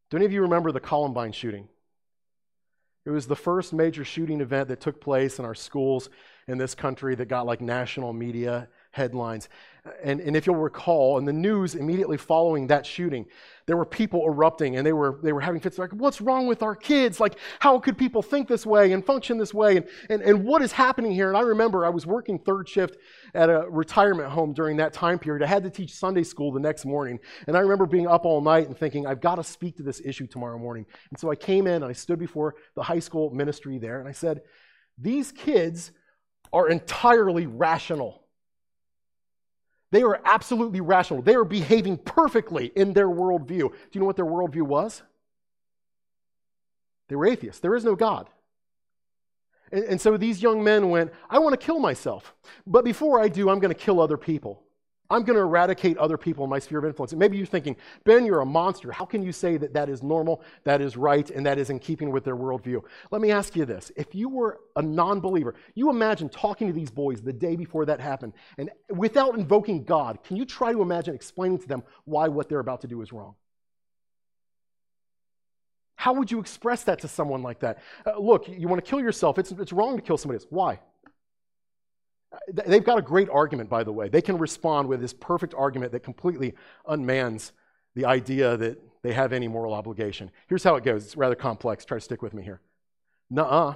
[0.09, 1.69] Do any of you remember the Columbine shooting?
[3.05, 6.09] It was the first major shooting event that took place in our schools
[6.47, 9.49] in this country that got like national media headlines.
[10.03, 13.25] And, and if you'll recall, in the news immediately following that shooting,
[13.67, 16.63] there were people erupting and they were, they were having fits like, what's wrong with
[16.63, 17.19] our kids?
[17.19, 19.77] Like, how could people think this way and function this way?
[19.77, 21.27] And, and, and what is happening here?
[21.27, 22.97] And I remember I was working third shift
[23.33, 25.43] at a retirement home during that time period.
[25.43, 27.19] I had to teach Sunday school the next morning.
[27.45, 30.01] And I remember being up all night and thinking, I've got to speak to this
[30.03, 30.85] issue tomorrow morning.
[31.11, 34.07] And so I came in and I stood before the high school ministry there and
[34.07, 34.41] I said,
[34.97, 35.91] These kids
[36.53, 38.24] are entirely rational.
[39.95, 41.21] They are absolutely rational.
[41.21, 43.47] They are behaving perfectly in their worldview.
[43.47, 45.01] Do you know what their worldview was?
[47.07, 47.61] They were atheists.
[47.61, 48.29] There is no God.
[49.71, 52.35] And, and so these young men went, I want to kill myself.
[52.67, 54.64] But before I do, I'm going to kill other people.
[55.09, 57.11] I'm going to eradicate other people in my sphere of influence.
[57.11, 58.91] And maybe you're thinking, Ben, you're a monster.
[58.91, 61.79] How can you say that that is normal, that is right, and that is in
[61.79, 62.81] keeping with their worldview?
[63.11, 63.91] Let me ask you this.
[63.95, 67.85] If you were a non believer, you imagine talking to these boys the day before
[67.85, 72.27] that happened, and without invoking God, can you try to imagine explaining to them why
[72.27, 73.35] what they're about to do is wrong?
[75.97, 77.79] How would you express that to someone like that?
[78.05, 79.39] Uh, look, you want to kill yourself.
[79.39, 80.47] It's, it's wrong to kill somebody else.
[80.49, 80.79] Why?
[82.51, 84.09] They've got a great argument, by the way.
[84.09, 86.53] They can respond with this perfect argument that completely
[86.87, 87.51] unmans
[87.95, 90.31] the idea that they have any moral obligation.
[90.47, 91.05] Here's how it goes.
[91.05, 91.85] It's rather complex.
[91.85, 92.61] Try to stick with me here.
[93.29, 93.75] Nuh-uh.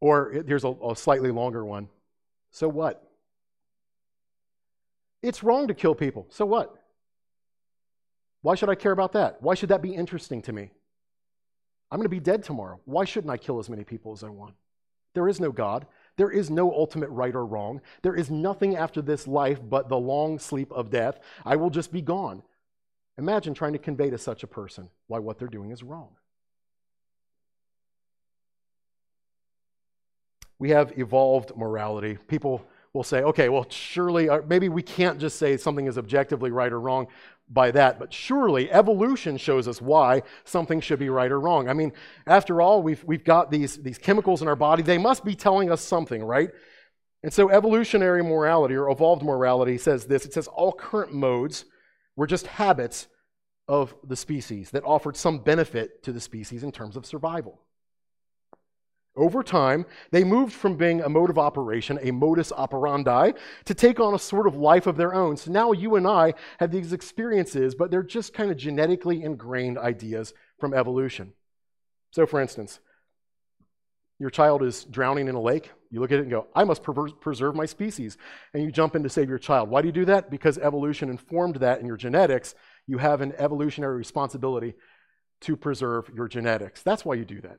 [0.00, 1.88] or here's a, a slightly longer one.
[2.50, 3.02] So what?
[5.22, 6.26] It's wrong to kill people.
[6.30, 6.74] So what?
[8.42, 9.42] Why should I care about that?
[9.42, 10.70] Why should that be interesting to me?
[11.90, 12.80] I'm going to be dead tomorrow.
[12.84, 14.54] Why shouldn't I kill as many people as I want?
[15.14, 15.86] There is no God.
[16.16, 17.80] There is no ultimate right or wrong.
[18.02, 21.20] There is nothing after this life but the long sleep of death.
[21.44, 22.42] I will just be gone.
[23.18, 26.08] Imagine trying to convey to such a person why what they're doing is wrong.
[30.58, 32.18] We have evolved morality.
[32.28, 32.64] People
[32.96, 36.72] will say, okay, well, surely, uh, maybe we can't just say something is objectively right
[36.72, 37.06] or wrong
[37.48, 41.68] by that, but surely evolution shows us why something should be right or wrong.
[41.68, 41.92] I mean,
[42.26, 45.70] after all, we've, we've got these, these chemicals in our body, they must be telling
[45.70, 46.50] us something, right?
[47.22, 51.64] And so evolutionary morality or evolved morality says this it says all current modes
[52.16, 53.06] were just habits
[53.68, 57.60] of the species that offered some benefit to the species in terms of survival.
[59.16, 63.32] Over time, they moved from being a mode of operation, a modus operandi,
[63.64, 65.36] to take on a sort of life of their own.
[65.36, 69.78] So now you and I have these experiences, but they're just kind of genetically ingrained
[69.78, 71.32] ideas from evolution.
[72.10, 72.78] So, for instance,
[74.18, 75.70] your child is drowning in a lake.
[75.90, 78.16] You look at it and go, I must preserve my species.
[78.54, 79.70] And you jump in to save your child.
[79.70, 80.30] Why do you do that?
[80.30, 82.54] Because evolution informed that in your genetics.
[82.86, 84.74] You have an evolutionary responsibility
[85.42, 86.82] to preserve your genetics.
[86.82, 87.58] That's why you do that.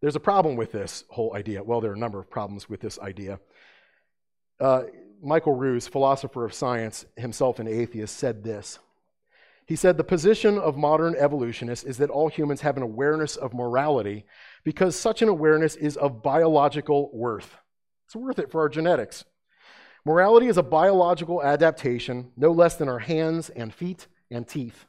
[0.00, 1.62] There's a problem with this whole idea.
[1.62, 3.38] Well, there are a number of problems with this idea.
[4.58, 4.84] Uh,
[5.22, 8.78] Michael Ruse, philosopher of science, himself an atheist, said this.
[9.66, 13.54] He said, The position of modern evolutionists is that all humans have an awareness of
[13.54, 14.24] morality
[14.64, 17.56] because such an awareness is of biological worth.
[18.06, 19.24] It's worth it for our genetics.
[20.04, 24.86] Morality is a biological adaptation, no less than our hands and feet and teeth.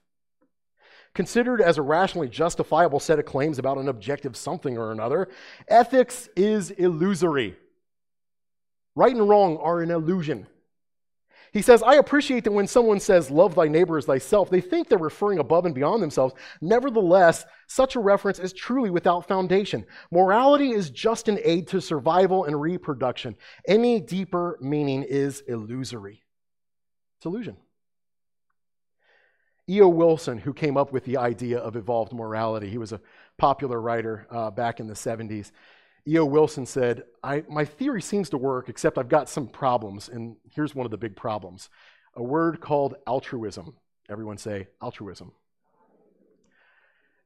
[1.14, 5.28] Considered as a rationally justifiable set of claims about an objective something or another,
[5.68, 7.56] ethics is illusory.
[8.96, 10.48] Right and wrong are an illusion.
[11.54, 14.88] He says, I appreciate that when someone says, Love thy neighbor as thyself, they think
[14.88, 16.34] they're referring above and beyond themselves.
[16.62, 19.86] Nevertheless, such a reference is truly without foundation.
[20.12, 23.36] Morality is just an aid to survival and reproduction.
[23.68, 26.24] Any deeper meaning is illusory.
[27.18, 27.58] It's illusion.
[29.72, 29.88] E.O.
[29.88, 33.00] Wilson, who came up with the idea of evolved morality, he was a
[33.38, 35.52] popular writer uh, back in the 70s.
[36.06, 36.26] E.O.
[36.26, 37.04] Wilson said,
[37.48, 40.98] My theory seems to work, except I've got some problems, and here's one of the
[40.98, 41.70] big problems
[42.16, 43.76] a word called altruism.
[44.10, 45.32] Everyone say altruism.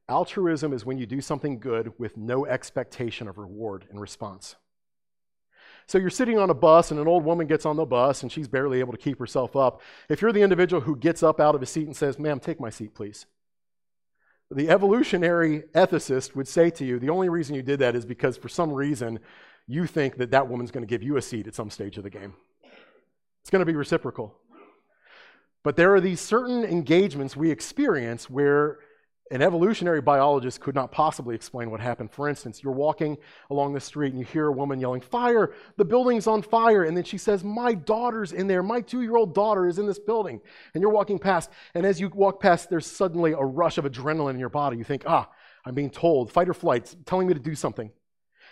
[0.08, 4.54] Altruism is when you do something good with no expectation of reward in response.
[5.86, 8.32] So you're sitting on a bus, and an old woman gets on the bus, and
[8.32, 9.80] she's barely able to keep herself up.
[10.08, 12.60] If you're the individual who gets up out of his seat and says, Ma'am, take
[12.60, 13.26] my seat, please
[14.50, 18.36] the evolutionary ethicist would say to you the only reason you did that is because
[18.36, 19.18] for some reason
[19.66, 22.04] you think that that woman's going to give you a seat at some stage of
[22.04, 22.34] the game.
[23.42, 24.36] It's going to be reciprocal.
[25.64, 28.78] But there are these certain engagements we experience where
[29.30, 32.12] an evolutionary biologist could not possibly explain what happened.
[32.12, 33.18] For instance, you're walking
[33.50, 35.52] along the street and you hear a woman yelling, Fire!
[35.76, 36.84] The building's on fire.
[36.84, 38.62] And then she says, My daughter's in there.
[38.62, 40.40] My two year old daughter is in this building.
[40.74, 41.50] And you're walking past.
[41.74, 44.76] And as you walk past, there's suddenly a rush of adrenaline in your body.
[44.76, 45.28] You think, Ah,
[45.64, 47.90] I'm being told, fight or flight, telling me to do something.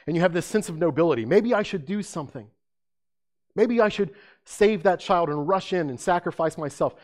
[0.07, 1.25] And you have this sense of nobility.
[1.25, 2.49] Maybe I should do something.
[3.55, 4.11] Maybe I should
[4.45, 6.97] save that child and rush in and sacrifice myself.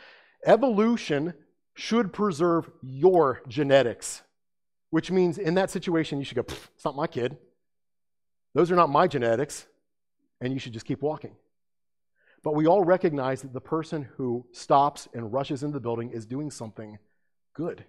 [0.45, 1.35] Evolution
[1.75, 4.23] should preserve your genetics,
[4.91, 7.37] which means in that situation, you should go, it's not my kid.
[8.55, 9.67] Those are not my genetics,
[10.41, 11.37] and you should just keep walking.
[12.43, 16.27] But we all recognize that the person who stops and rushes into the building is
[16.27, 16.99] doing something
[17.55, 17.85] good.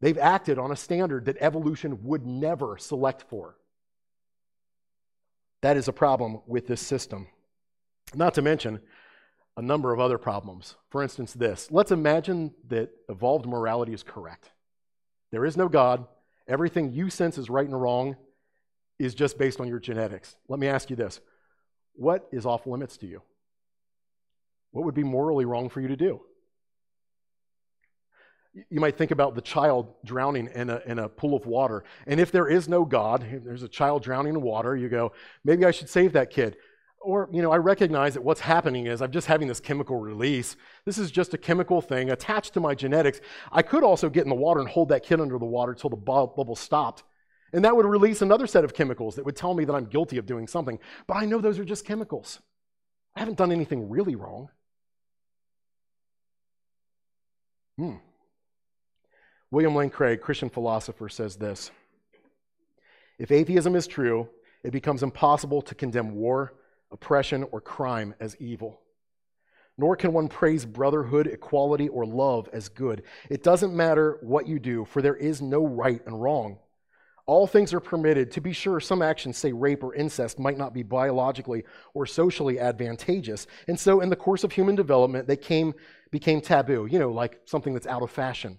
[0.00, 3.56] They've acted on a standard that evolution would never select for.
[5.62, 7.26] That is a problem with this system.
[8.14, 8.80] Not to mention,
[9.56, 10.76] a number of other problems.
[10.90, 14.50] For instance, this let's imagine that evolved morality is correct.
[15.30, 16.06] There is no God,
[16.48, 18.16] everything you sense is right and wrong
[18.98, 20.36] is just based on your genetics.
[20.48, 21.20] Let me ask you this
[21.94, 23.22] what is off limits to you?
[24.72, 26.20] What would be morally wrong for you to do?
[28.70, 31.82] You might think about the child drowning in a, in a pool of water.
[32.06, 35.12] And if there is no God, there's a child drowning in water, you go,
[35.44, 36.56] maybe I should save that kid
[37.04, 40.56] or you know i recognize that what's happening is i'm just having this chemical release.
[40.84, 43.20] This is just a chemical thing attached to my genetics.
[43.52, 45.90] I could also get in the water and hold that kid under the water until
[45.90, 47.04] the bubble stopped.
[47.52, 50.18] And that would release another set of chemicals that would tell me that i'm guilty
[50.18, 50.78] of doing something.
[51.06, 52.40] But i know those are just chemicals.
[53.14, 54.48] I haven't done anything really wrong.
[57.76, 57.96] Hmm.
[59.50, 61.72] william lane craig christian philosopher says this
[63.18, 64.28] if atheism is true
[64.62, 66.54] it becomes impossible to condemn war
[66.90, 68.80] oppression, or crime as evil.
[69.76, 73.02] Nor can one praise brotherhood, equality, or love as good.
[73.28, 76.58] It doesn't matter what you do, for there is no right and wrong.
[77.26, 78.30] All things are permitted.
[78.32, 82.60] To be sure, some actions, say rape or incest, might not be biologically or socially
[82.60, 83.46] advantageous.
[83.66, 85.74] And so, in the course of human development, they came,
[86.10, 88.58] became taboo, you know, like something that's out of fashion.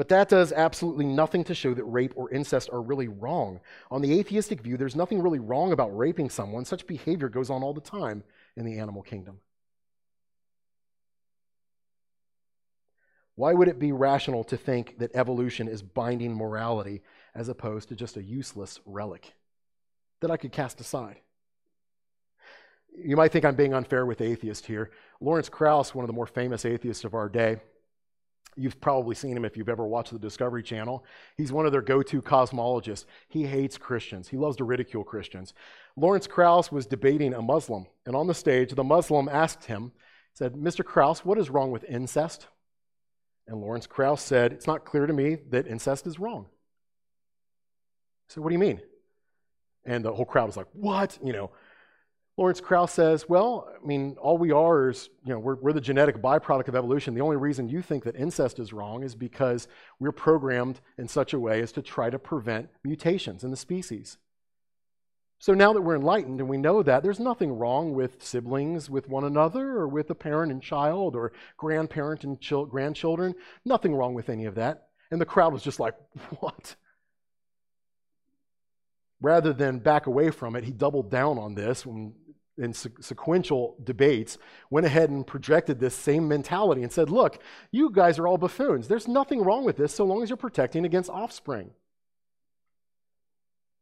[0.00, 3.60] But that does absolutely nothing to show that rape or incest are really wrong.
[3.90, 6.64] On the atheistic view, there's nothing really wrong about raping someone.
[6.64, 8.24] Such behavior goes on all the time
[8.56, 9.40] in the animal kingdom.
[13.34, 17.02] Why would it be rational to think that evolution is binding morality
[17.34, 19.34] as opposed to just a useless relic
[20.22, 21.16] that I could cast aside?
[22.96, 24.92] You might think I'm being unfair with atheists here.
[25.20, 27.60] Lawrence Krauss, one of the more famous atheists of our day,
[28.56, 31.04] You've probably seen him if you've ever watched the Discovery Channel.
[31.36, 33.06] He's one of their go to cosmologists.
[33.28, 35.54] He hates Christians, he loves to ridicule Christians.
[35.96, 39.92] Lawrence Krauss was debating a Muslim, and on the stage, the Muslim asked him,
[40.34, 40.84] said, Mr.
[40.84, 42.46] Krauss, what is wrong with incest?
[43.46, 46.46] And Lawrence Krauss said, It's not clear to me that incest is wrong.
[46.48, 48.80] I said, What do you mean?
[49.84, 51.18] And the whole crowd was like, What?
[51.22, 51.50] You know,
[52.36, 55.80] Lawrence Krauss says, well, I mean, all we are is, you know, we're, we're the
[55.80, 57.14] genetic byproduct of evolution.
[57.14, 59.68] The only reason you think that incest is wrong is because
[59.98, 64.16] we're programmed in such a way as to try to prevent mutations in the species.
[65.38, 69.08] So now that we're enlightened and we know that, there's nothing wrong with siblings with
[69.08, 73.34] one another or with a parent and child or grandparent and grandchildren.
[73.64, 74.88] Nothing wrong with any of that.
[75.10, 75.94] And the crowd was just like,
[76.40, 76.76] what?
[79.20, 82.14] Rather than back away from it, he doubled down on this when
[82.60, 84.36] in sequential debates,
[84.68, 87.42] went ahead and projected this same mentality and said, Look,
[87.72, 88.86] you guys are all buffoons.
[88.86, 91.70] There's nothing wrong with this so long as you're protecting against offspring.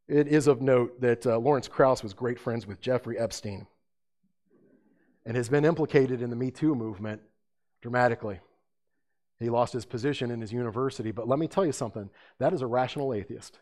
[0.07, 3.67] It is of note that uh, Lawrence Krauss was great friends with Jeffrey Epstein
[5.27, 7.21] and has been implicated in the Me Too movement
[7.83, 8.41] dramatically.
[9.41, 12.63] He lost his position in his university, but let me tell you something that is
[12.63, 13.59] a rational atheist.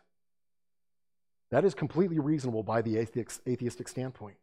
[1.51, 4.35] That is completely reasonable by the atheistic standpoint.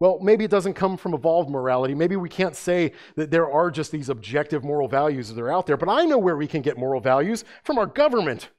[0.00, 1.94] Well, maybe it doesn't come from evolved morality.
[1.94, 5.66] Maybe we can't say that there are just these objective moral values that are out
[5.66, 8.50] there, but I know where we can get moral values from our government.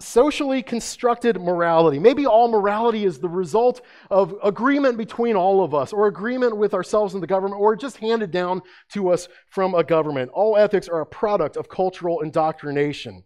[0.00, 1.98] Socially constructed morality.
[1.98, 6.74] Maybe all morality is the result of agreement between all of us, or agreement with
[6.74, 8.62] ourselves and the government, or just handed down
[8.92, 10.30] to us from a government.
[10.32, 13.22] All ethics are a product of cultural indoctrination.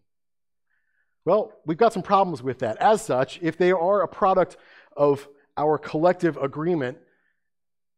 [1.25, 2.77] Well, we've got some problems with that.
[2.79, 4.57] As such, if they are a product
[4.97, 6.99] of our collective agreement,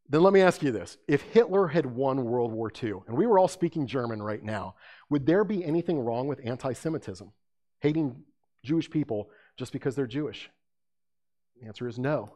[0.08, 0.98] then let me ask you this.
[1.06, 4.74] If Hitler had won World War II, and we were all speaking German right now,
[5.08, 7.30] would there be anything wrong with anti Semitism,
[7.78, 8.24] hating
[8.64, 10.50] Jewish people just because they're Jewish?
[11.60, 12.34] The answer is no.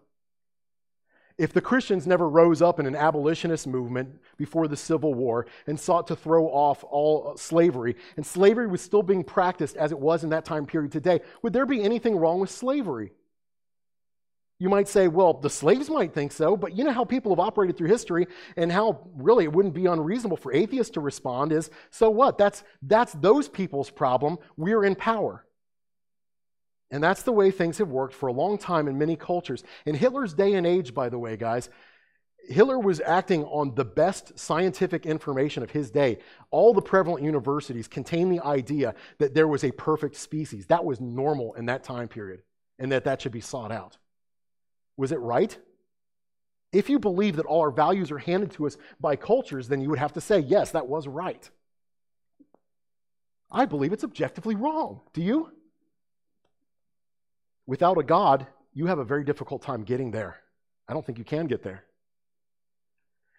[1.37, 5.79] If the Christians never rose up in an abolitionist movement before the Civil War and
[5.79, 9.99] sought to throw off all uh, slavery, and slavery was still being practiced as it
[9.99, 13.13] was in that time period today, would there be anything wrong with slavery?
[14.61, 17.41] You might say, well, the slaves might think so, but you know how people have
[17.41, 21.69] operated through history and how really it wouldn't be unreasonable for atheists to respond is,
[21.91, 22.39] so what?
[22.39, 24.39] That's, that's those people's problem.
[24.57, 25.44] We're in power.
[26.95, 29.65] And that's the way things have worked for a long time in many cultures.
[29.85, 31.69] In Hitler's day and age, by the way, guys,
[32.49, 36.19] Hitler was acting on the best scientific information of his day.
[36.53, 40.67] All the prevalent universities contain the idea that there was a perfect species.
[40.67, 42.43] That was normal in that time period,
[42.79, 43.99] and that that should be sought out.
[44.97, 45.59] Was it right?
[46.73, 49.91] If you believe that all our values are handed to us by cultures, then you
[49.91, 51.51] would have to say, yes, that was right.
[53.51, 55.01] I believe it's objectively wrong.
[55.13, 55.51] Do you?
[57.67, 60.37] Without a God, you have a very difficult time getting there.
[60.89, 61.85] I don't think you can get there.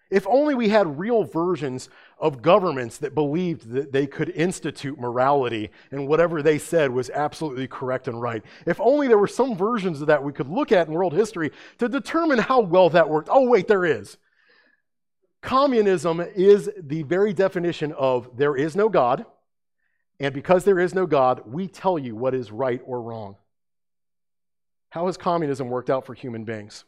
[0.08, 5.70] If only we had real versions of governments that believed that they could institute morality
[5.90, 8.44] and whatever they said was absolutely correct and right.
[8.66, 11.50] If only there were some versions of that we could look at in world history
[11.78, 13.28] to determine how well that worked.
[13.32, 14.16] Oh, wait, there is.
[15.42, 19.26] Communism is the very definition of there is no God,
[20.20, 23.36] and because there is no God, we tell you what is right or wrong.
[24.96, 26.86] How has communism worked out for human beings?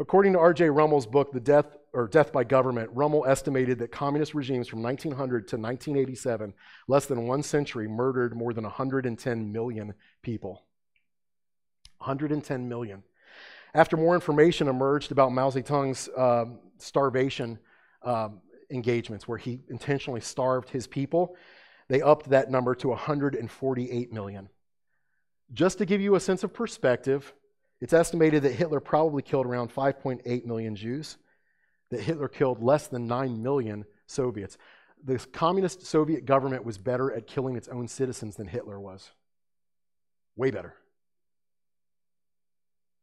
[0.00, 0.70] According to R.J.
[0.70, 5.46] Rummel's book, The Death or Death by Government, Rummel estimated that communist regimes from 1900
[5.46, 6.52] to 1987,
[6.88, 10.64] less than one century, murdered more than 110 million people.
[11.98, 13.04] 110 million.
[13.72, 17.60] After more information emerged about Mao Zedong's um, starvation
[18.02, 21.36] um, engagements, where he intentionally starved his people,
[21.86, 24.48] they upped that number to 148 million.
[25.52, 27.32] Just to give you a sense of perspective,
[27.80, 31.16] it's estimated that Hitler probably killed around 5.8 million Jews,
[31.90, 34.58] that Hitler killed less than 9 million Soviets.
[35.04, 39.10] The communist Soviet government was better at killing its own citizens than Hitler was.
[40.36, 40.74] Way better.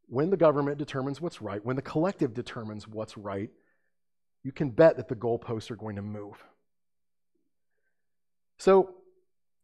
[0.06, 3.50] When the government determines what's right, when the collective determines what's right,
[4.42, 6.42] you can bet that the goalposts are going to move.
[8.58, 8.94] So,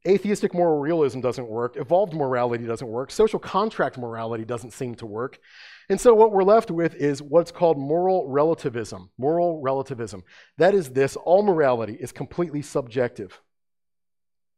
[0.06, 1.76] Atheistic moral realism doesn't work.
[1.76, 3.10] Evolved morality doesn't work.
[3.10, 5.38] Social contract morality doesn't seem to work.
[5.88, 9.10] And so what we're left with is what's called moral relativism.
[9.16, 10.22] Moral relativism.
[10.58, 13.40] That is this all morality is completely subjective.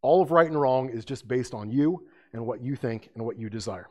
[0.03, 3.25] All of right and wrong is just based on you and what you think and
[3.25, 3.89] what you desire.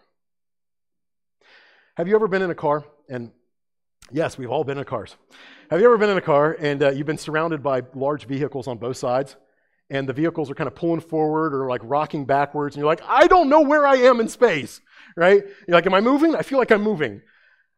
[1.96, 2.84] Have you ever been in a car?
[3.10, 3.32] And
[4.12, 5.16] yes, we've all been in cars.
[5.70, 8.68] Have you ever been in a car and uh, you've been surrounded by large vehicles
[8.68, 9.38] on both sides?
[9.90, 13.04] And the vehicles are kind of pulling forward or like rocking backwards, and you're like,
[13.08, 14.82] I don't know where I am in space,
[15.16, 15.44] right?
[15.68, 16.36] You're like, Am I moving?
[16.36, 17.22] I feel like I'm moving.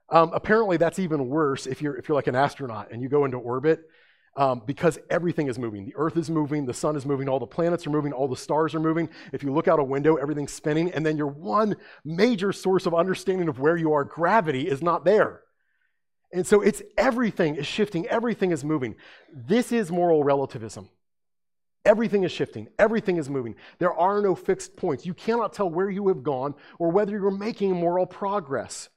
[0.10, 3.26] Um, apparently, that's even worse if you're, if you're like an astronaut and you go
[3.26, 3.82] into orbit.
[4.38, 5.86] um, because everything is moving.
[5.86, 8.38] The earth is moving, the sun is moving, all the planets are moving, all the
[8.38, 9.10] stars are moving.
[9.34, 12.94] If you look out a window, everything's spinning, and then your one major source of
[12.94, 15.42] understanding of where you are, gravity, is not there.
[16.32, 18.96] And so it's everything is shifting, everything is moving.
[19.34, 20.90] This is moral relativism.
[21.88, 23.56] Everything is shifting, everything is moving.
[23.80, 25.06] There are no fixed points.
[25.06, 28.90] You cannot tell where you have gone or whether you're making moral progress.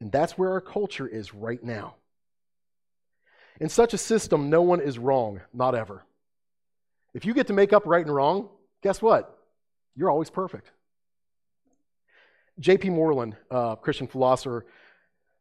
[0.00, 1.94] And that's where our culture is right now.
[3.60, 6.04] In such a system, no one is wrong, not ever.
[7.14, 8.48] If you get to make up right and wrong,
[8.82, 9.38] guess what?
[9.94, 10.72] You're always perfect.
[12.58, 12.90] J.P.
[12.90, 14.66] Moreland, a Christian philosopher,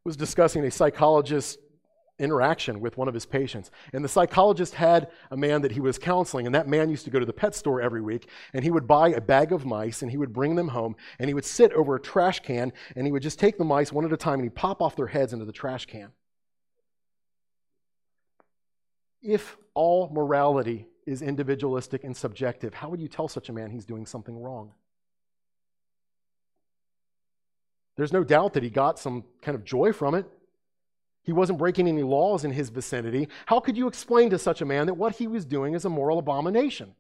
[0.04, 1.58] was discussing a psychologist's
[2.20, 3.72] interaction with one of his patients.
[3.94, 7.12] And the psychologist had a man that he was counseling, and that man used to
[7.12, 10.02] go to the pet store every week, and he would buy a bag of mice,
[10.02, 13.06] and he would bring them home, and he would sit over a trash can, and
[13.06, 15.08] he would just take the mice one at a time, and he'd pop off their
[15.08, 16.10] heads into the trash can.
[19.22, 23.86] If all morality is individualistic and subjective, how would you tell such a man he's
[23.86, 24.72] doing something wrong?
[27.96, 30.26] There's no doubt that he got some kind of joy from it.
[31.28, 33.28] He wasn't breaking any laws in his vicinity.
[33.46, 35.90] How could you explain to such a man that what he was doing is a
[35.90, 36.96] moral abomination?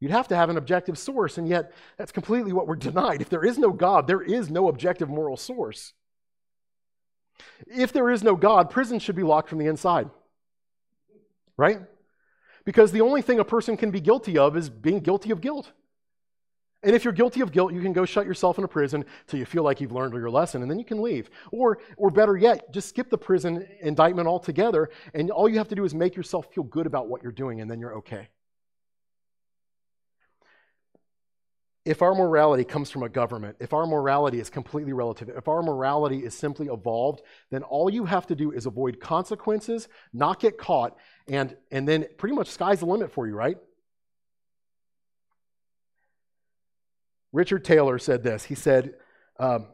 [0.00, 3.20] You'd have to have an objective source, and yet that's completely what we're denied.
[3.20, 5.92] If there is no God, there is no objective moral source.
[7.66, 10.08] If there is no God, prison should be locked from the inside
[11.58, 11.80] right?
[12.64, 15.72] Because the only thing a person can be guilty of is being guilty of guilt.
[16.82, 19.38] And if you're guilty of guilt, you can go shut yourself in a prison till
[19.38, 21.28] you feel like you've learned your lesson, and then you can leave.
[21.50, 25.74] Or, or better yet, just skip the prison indictment altogether, and all you have to
[25.74, 28.28] do is make yourself feel good about what you're doing, and then you're okay.
[31.88, 35.62] if our morality comes from a government, if our morality is completely relative, if our
[35.62, 40.58] morality is simply evolved, then all you have to do is avoid consequences, not get
[40.58, 40.98] caught,
[41.28, 43.56] and, and then pretty much sky's the limit for you, right?
[47.32, 48.44] Richard Taylor said this.
[48.44, 48.94] He said,
[49.38, 49.66] um,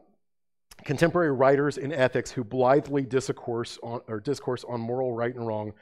[0.83, 5.73] contemporary writers in ethics who blithely discourse on, or discourse on moral right and wrong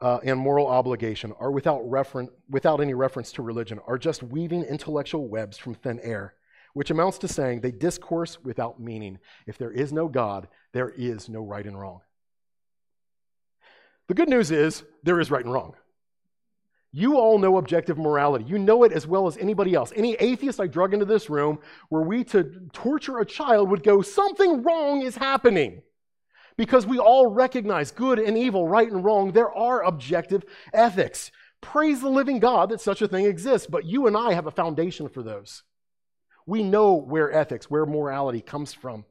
[0.00, 4.62] uh, and moral obligation are without, referen- without any reference to religion, are just weaving
[4.64, 6.34] intellectual webs from thin air,
[6.74, 9.18] which amounts to saying they discourse without meaning.
[9.46, 12.00] If there is no God, there is no right and wrong.
[14.06, 15.74] The good news is there is right and wrong.
[16.92, 18.46] You all know objective morality.
[18.46, 19.92] You know it as well as anybody else.
[19.94, 21.58] Any atheist I drug into this room,
[21.90, 25.82] were we to torture a child, would go, Something wrong is happening
[26.56, 29.32] because we all recognize good and evil, right and wrong.
[29.32, 31.30] There are objective ethics.
[31.60, 34.50] Praise the living God that such a thing exists, but you and I have a
[34.50, 35.62] foundation for those.
[36.46, 39.04] We know where ethics, where morality comes from.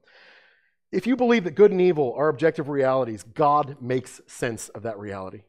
[0.91, 4.97] If you believe that good and evil are objective realities, God makes sense of that
[4.97, 5.41] reality.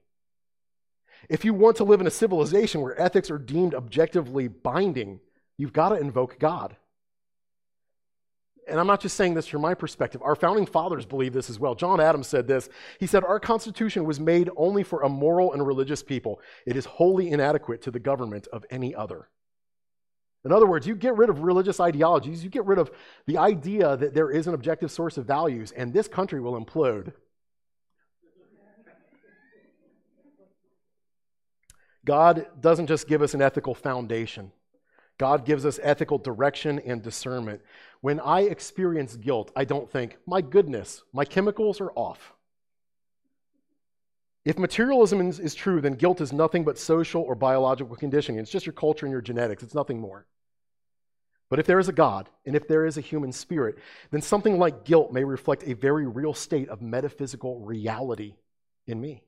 [1.29, 5.21] If you want to live in a civilization where ethics are deemed objectively binding,
[5.57, 6.77] you've got to invoke God
[8.69, 11.59] and I'm not just saying this from my perspective, our founding fathers believe this as
[11.59, 11.75] well.
[11.75, 12.69] John Adams said this.
[13.01, 16.41] He said, Our Constitution was made only for a moral and religious people.
[16.67, 19.29] It is wholly inadequate to the government of any other.
[20.45, 22.91] In other words, you get rid of religious ideologies, you get rid of
[23.27, 27.13] the idea that there is an objective source of values, and this country will implode.
[32.09, 34.51] God doesn't just give us an ethical foundation.
[35.19, 37.61] God gives us ethical direction and discernment.
[38.01, 42.33] When I experience guilt, I don't think, my goodness, my chemicals are off.
[44.47, 48.41] If materialism is true, then guilt is nothing but social or biological conditioning.
[48.41, 50.27] It's just your culture and your genetics, it's nothing more.
[51.51, 53.77] But if there is a God, and if there is a human spirit,
[54.13, 58.37] then something like guilt may reflect a very real state of metaphysical reality
[58.87, 59.25] in me.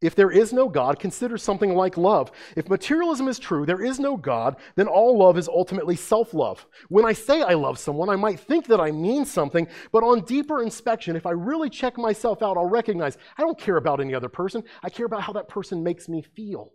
[0.00, 2.30] If there is no God, consider something like love.
[2.56, 6.66] If materialism is true, there is no God, then all love is ultimately self love.
[6.88, 10.24] When I say I love someone, I might think that I mean something, but on
[10.24, 14.14] deeper inspection, if I really check myself out, I'll recognize I don't care about any
[14.14, 14.62] other person.
[14.82, 16.72] I care about how that person makes me feel.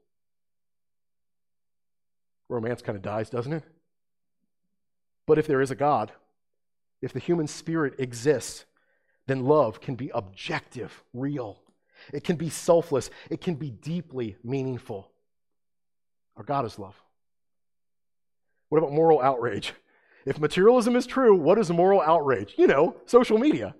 [2.47, 3.63] Romance kind of dies, doesn't it?
[5.27, 6.11] But if there is a God,
[7.01, 8.65] if the human spirit exists,
[9.27, 11.61] then love can be objective, real.
[12.13, 15.11] It can be selfless, it can be deeply meaningful.
[16.37, 16.95] Our God is love.
[18.69, 19.73] What about moral outrage?
[20.25, 22.53] If materialism is true, what is moral outrage?
[22.57, 23.75] You know, social media.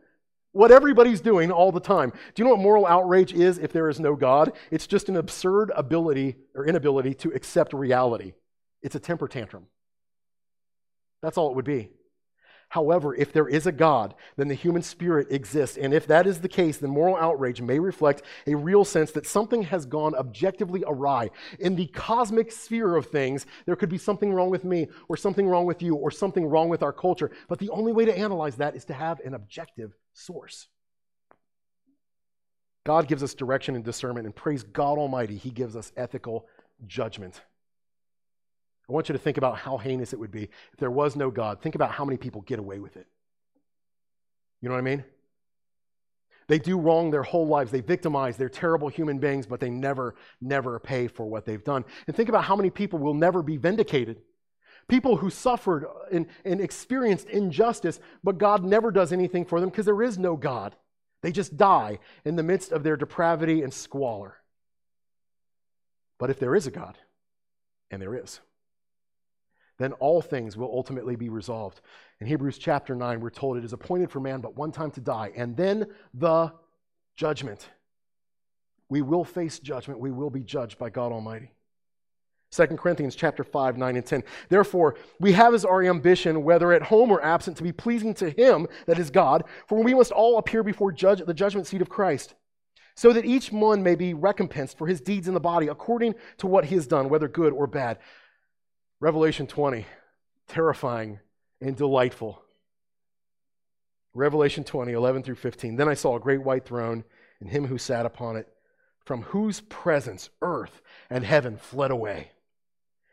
[0.52, 2.10] What everybody's doing all the time.
[2.10, 4.54] Do you know what moral outrage is if there is no God?
[4.72, 8.34] It's just an absurd ability or inability to accept reality.
[8.82, 9.68] It's a temper tantrum.
[11.22, 11.92] That's all it would be.
[12.70, 15.76] However, if there is a God, then the human spirit exists.
[15.76, 19.26] And if that is the case, then moral outrage may reflect a real sense that
[19.26, 21.32] something has gone objectively awry.
[21.60, 25.48] In the cosmic sphere of things, there could be something wrong with me, or something
[25.48, 27.32] wrong with you, or something wrong with our culture.
[27.48, 30.68] But the only way to analyze that is to have an objective source.
[32.86, 36.46] God gives us direction and discernment, and praise God Almighty, He gives us ethical
[36.86, 37.42] judgment.
[38.90, 41.30] I want you to think about how heinous it would be if there was no
[41.30, 41.62] God.
[41.62, 43.06] Think about how many people get away with it.
[44.62, 45.04] You know what I mean?
[46.48, 47.70] They do wrong their whole lives.
[47.70, 48.36] They victimize.
[48.36, 51.86] They're terrible human beings, but they never, never pay for what they've done.
[52.08, 54.22] And think about how many people will never be vindicated.
[54.88, 59.86] People who suffered and, and experienced injustice, but God never does anything for them because
[59.86, 60.76] there is no God.
[61.22, 64.38] They just die in the midst of their depravity and squalor.
[66.18, 66.98] But if there is a God,
[67.92, 68.40] and there is,
[69.80, 71.82] then all things will ultimately be resolved.
[72.20, 75.02] In Hebrews chapter 9, we're told it is appointed for man but one time to
[75.02, 76.54] die, and then the
[77.16, 77.68] judgment.
[78.90, 80.00] We will face judgment.
[80.00, 81.52] We will be judged by God Almighty.
[82.52, 84.24] 2 Corinthians chapter 5, 9 and 10.
[84.50, 88.32] Therefore, we have as our ambition, whether at home or absent, to be pleasing to
[88.32, 91.90] him, that is God, for we must all appear before judge, the judgment seat of
[91.90, 92.34] Christ,
[92.96, 96.48] so that each one may be recompensed for his deeds in the body, according to
[96.48, 98.00] what he has done, whether good or bad.
[99.02, 99.86] Revelation 20,
[100.48, 101.20] terrifying
[101.62, 102.42] and delightful.
[104.14, 105.78] Revelation 20, 11 through 15.
[105.78, 107.06] Then I saw a great white throne
[107.40, 108.50] and him who sat upon it,
[109.06, 112.32] from whose presence earth and heaven fled away,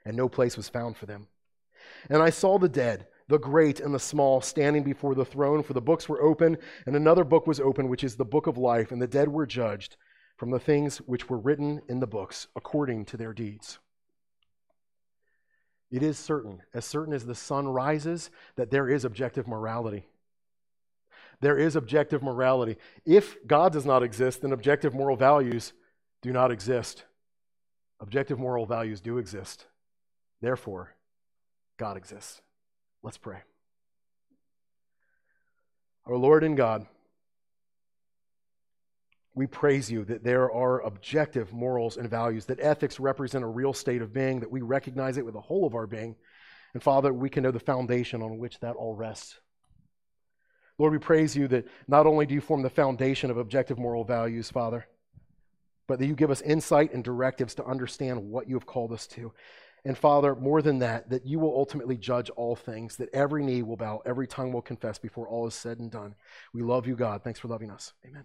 [0.05, 1.28] and no place was found for them.
[2.11, 5.72] And I saw the dead, the great and the small, standing before the throne, for
[5.72, 8.91] the books were open, and another book was open, which is the book of life,
[8.91, 9.97] and the dead were judged
[10.37, 13.78] from the things which were written in the books according to their deeds.
[15.91, 20.07] It is certain, as certain as the sun rises, that there is objective morality.
[21.41, 22.76] There is objective morality.
[23.05, 25.72] If God does not exist, then objective moral values
[26.22, 27.05] do not exist.
[28.01, 29.66] Objective moral values do exist.
[30.41, 30.95] Therefore,
[31.76, 32.41] God exists.
[33.03, 33.39] Let's pray.
[36.07, 36.87] Our Lord and God,
[39.37, 43.74] we praise you that there are objective morals and values, that ethics represent a real
[43.74, 46.16] state of being, that we recognize it with the whole of our being.
[46.72, 49.39] And Father, we can know the foundation on which that all rests.
[50.78, 54.05] Lord, we praise you that not only do you form the foundation of objective moral
[54.05, 54.87] values, Father,
[55.87, 59.07] but that you give us insight and directives to understand what you have called us
[59.09, 59.32] to.
[59.84, 63.62] And Father, more than that, that you will ultimately judge all things, that every knee
[63.62, 66.14] will bow, every tongue will confess before all is said and done.
[66.55, 67.22] We love you, God.
[67.22, 67.93] Thanks for loving us.
[68.05, 68.24] Amen.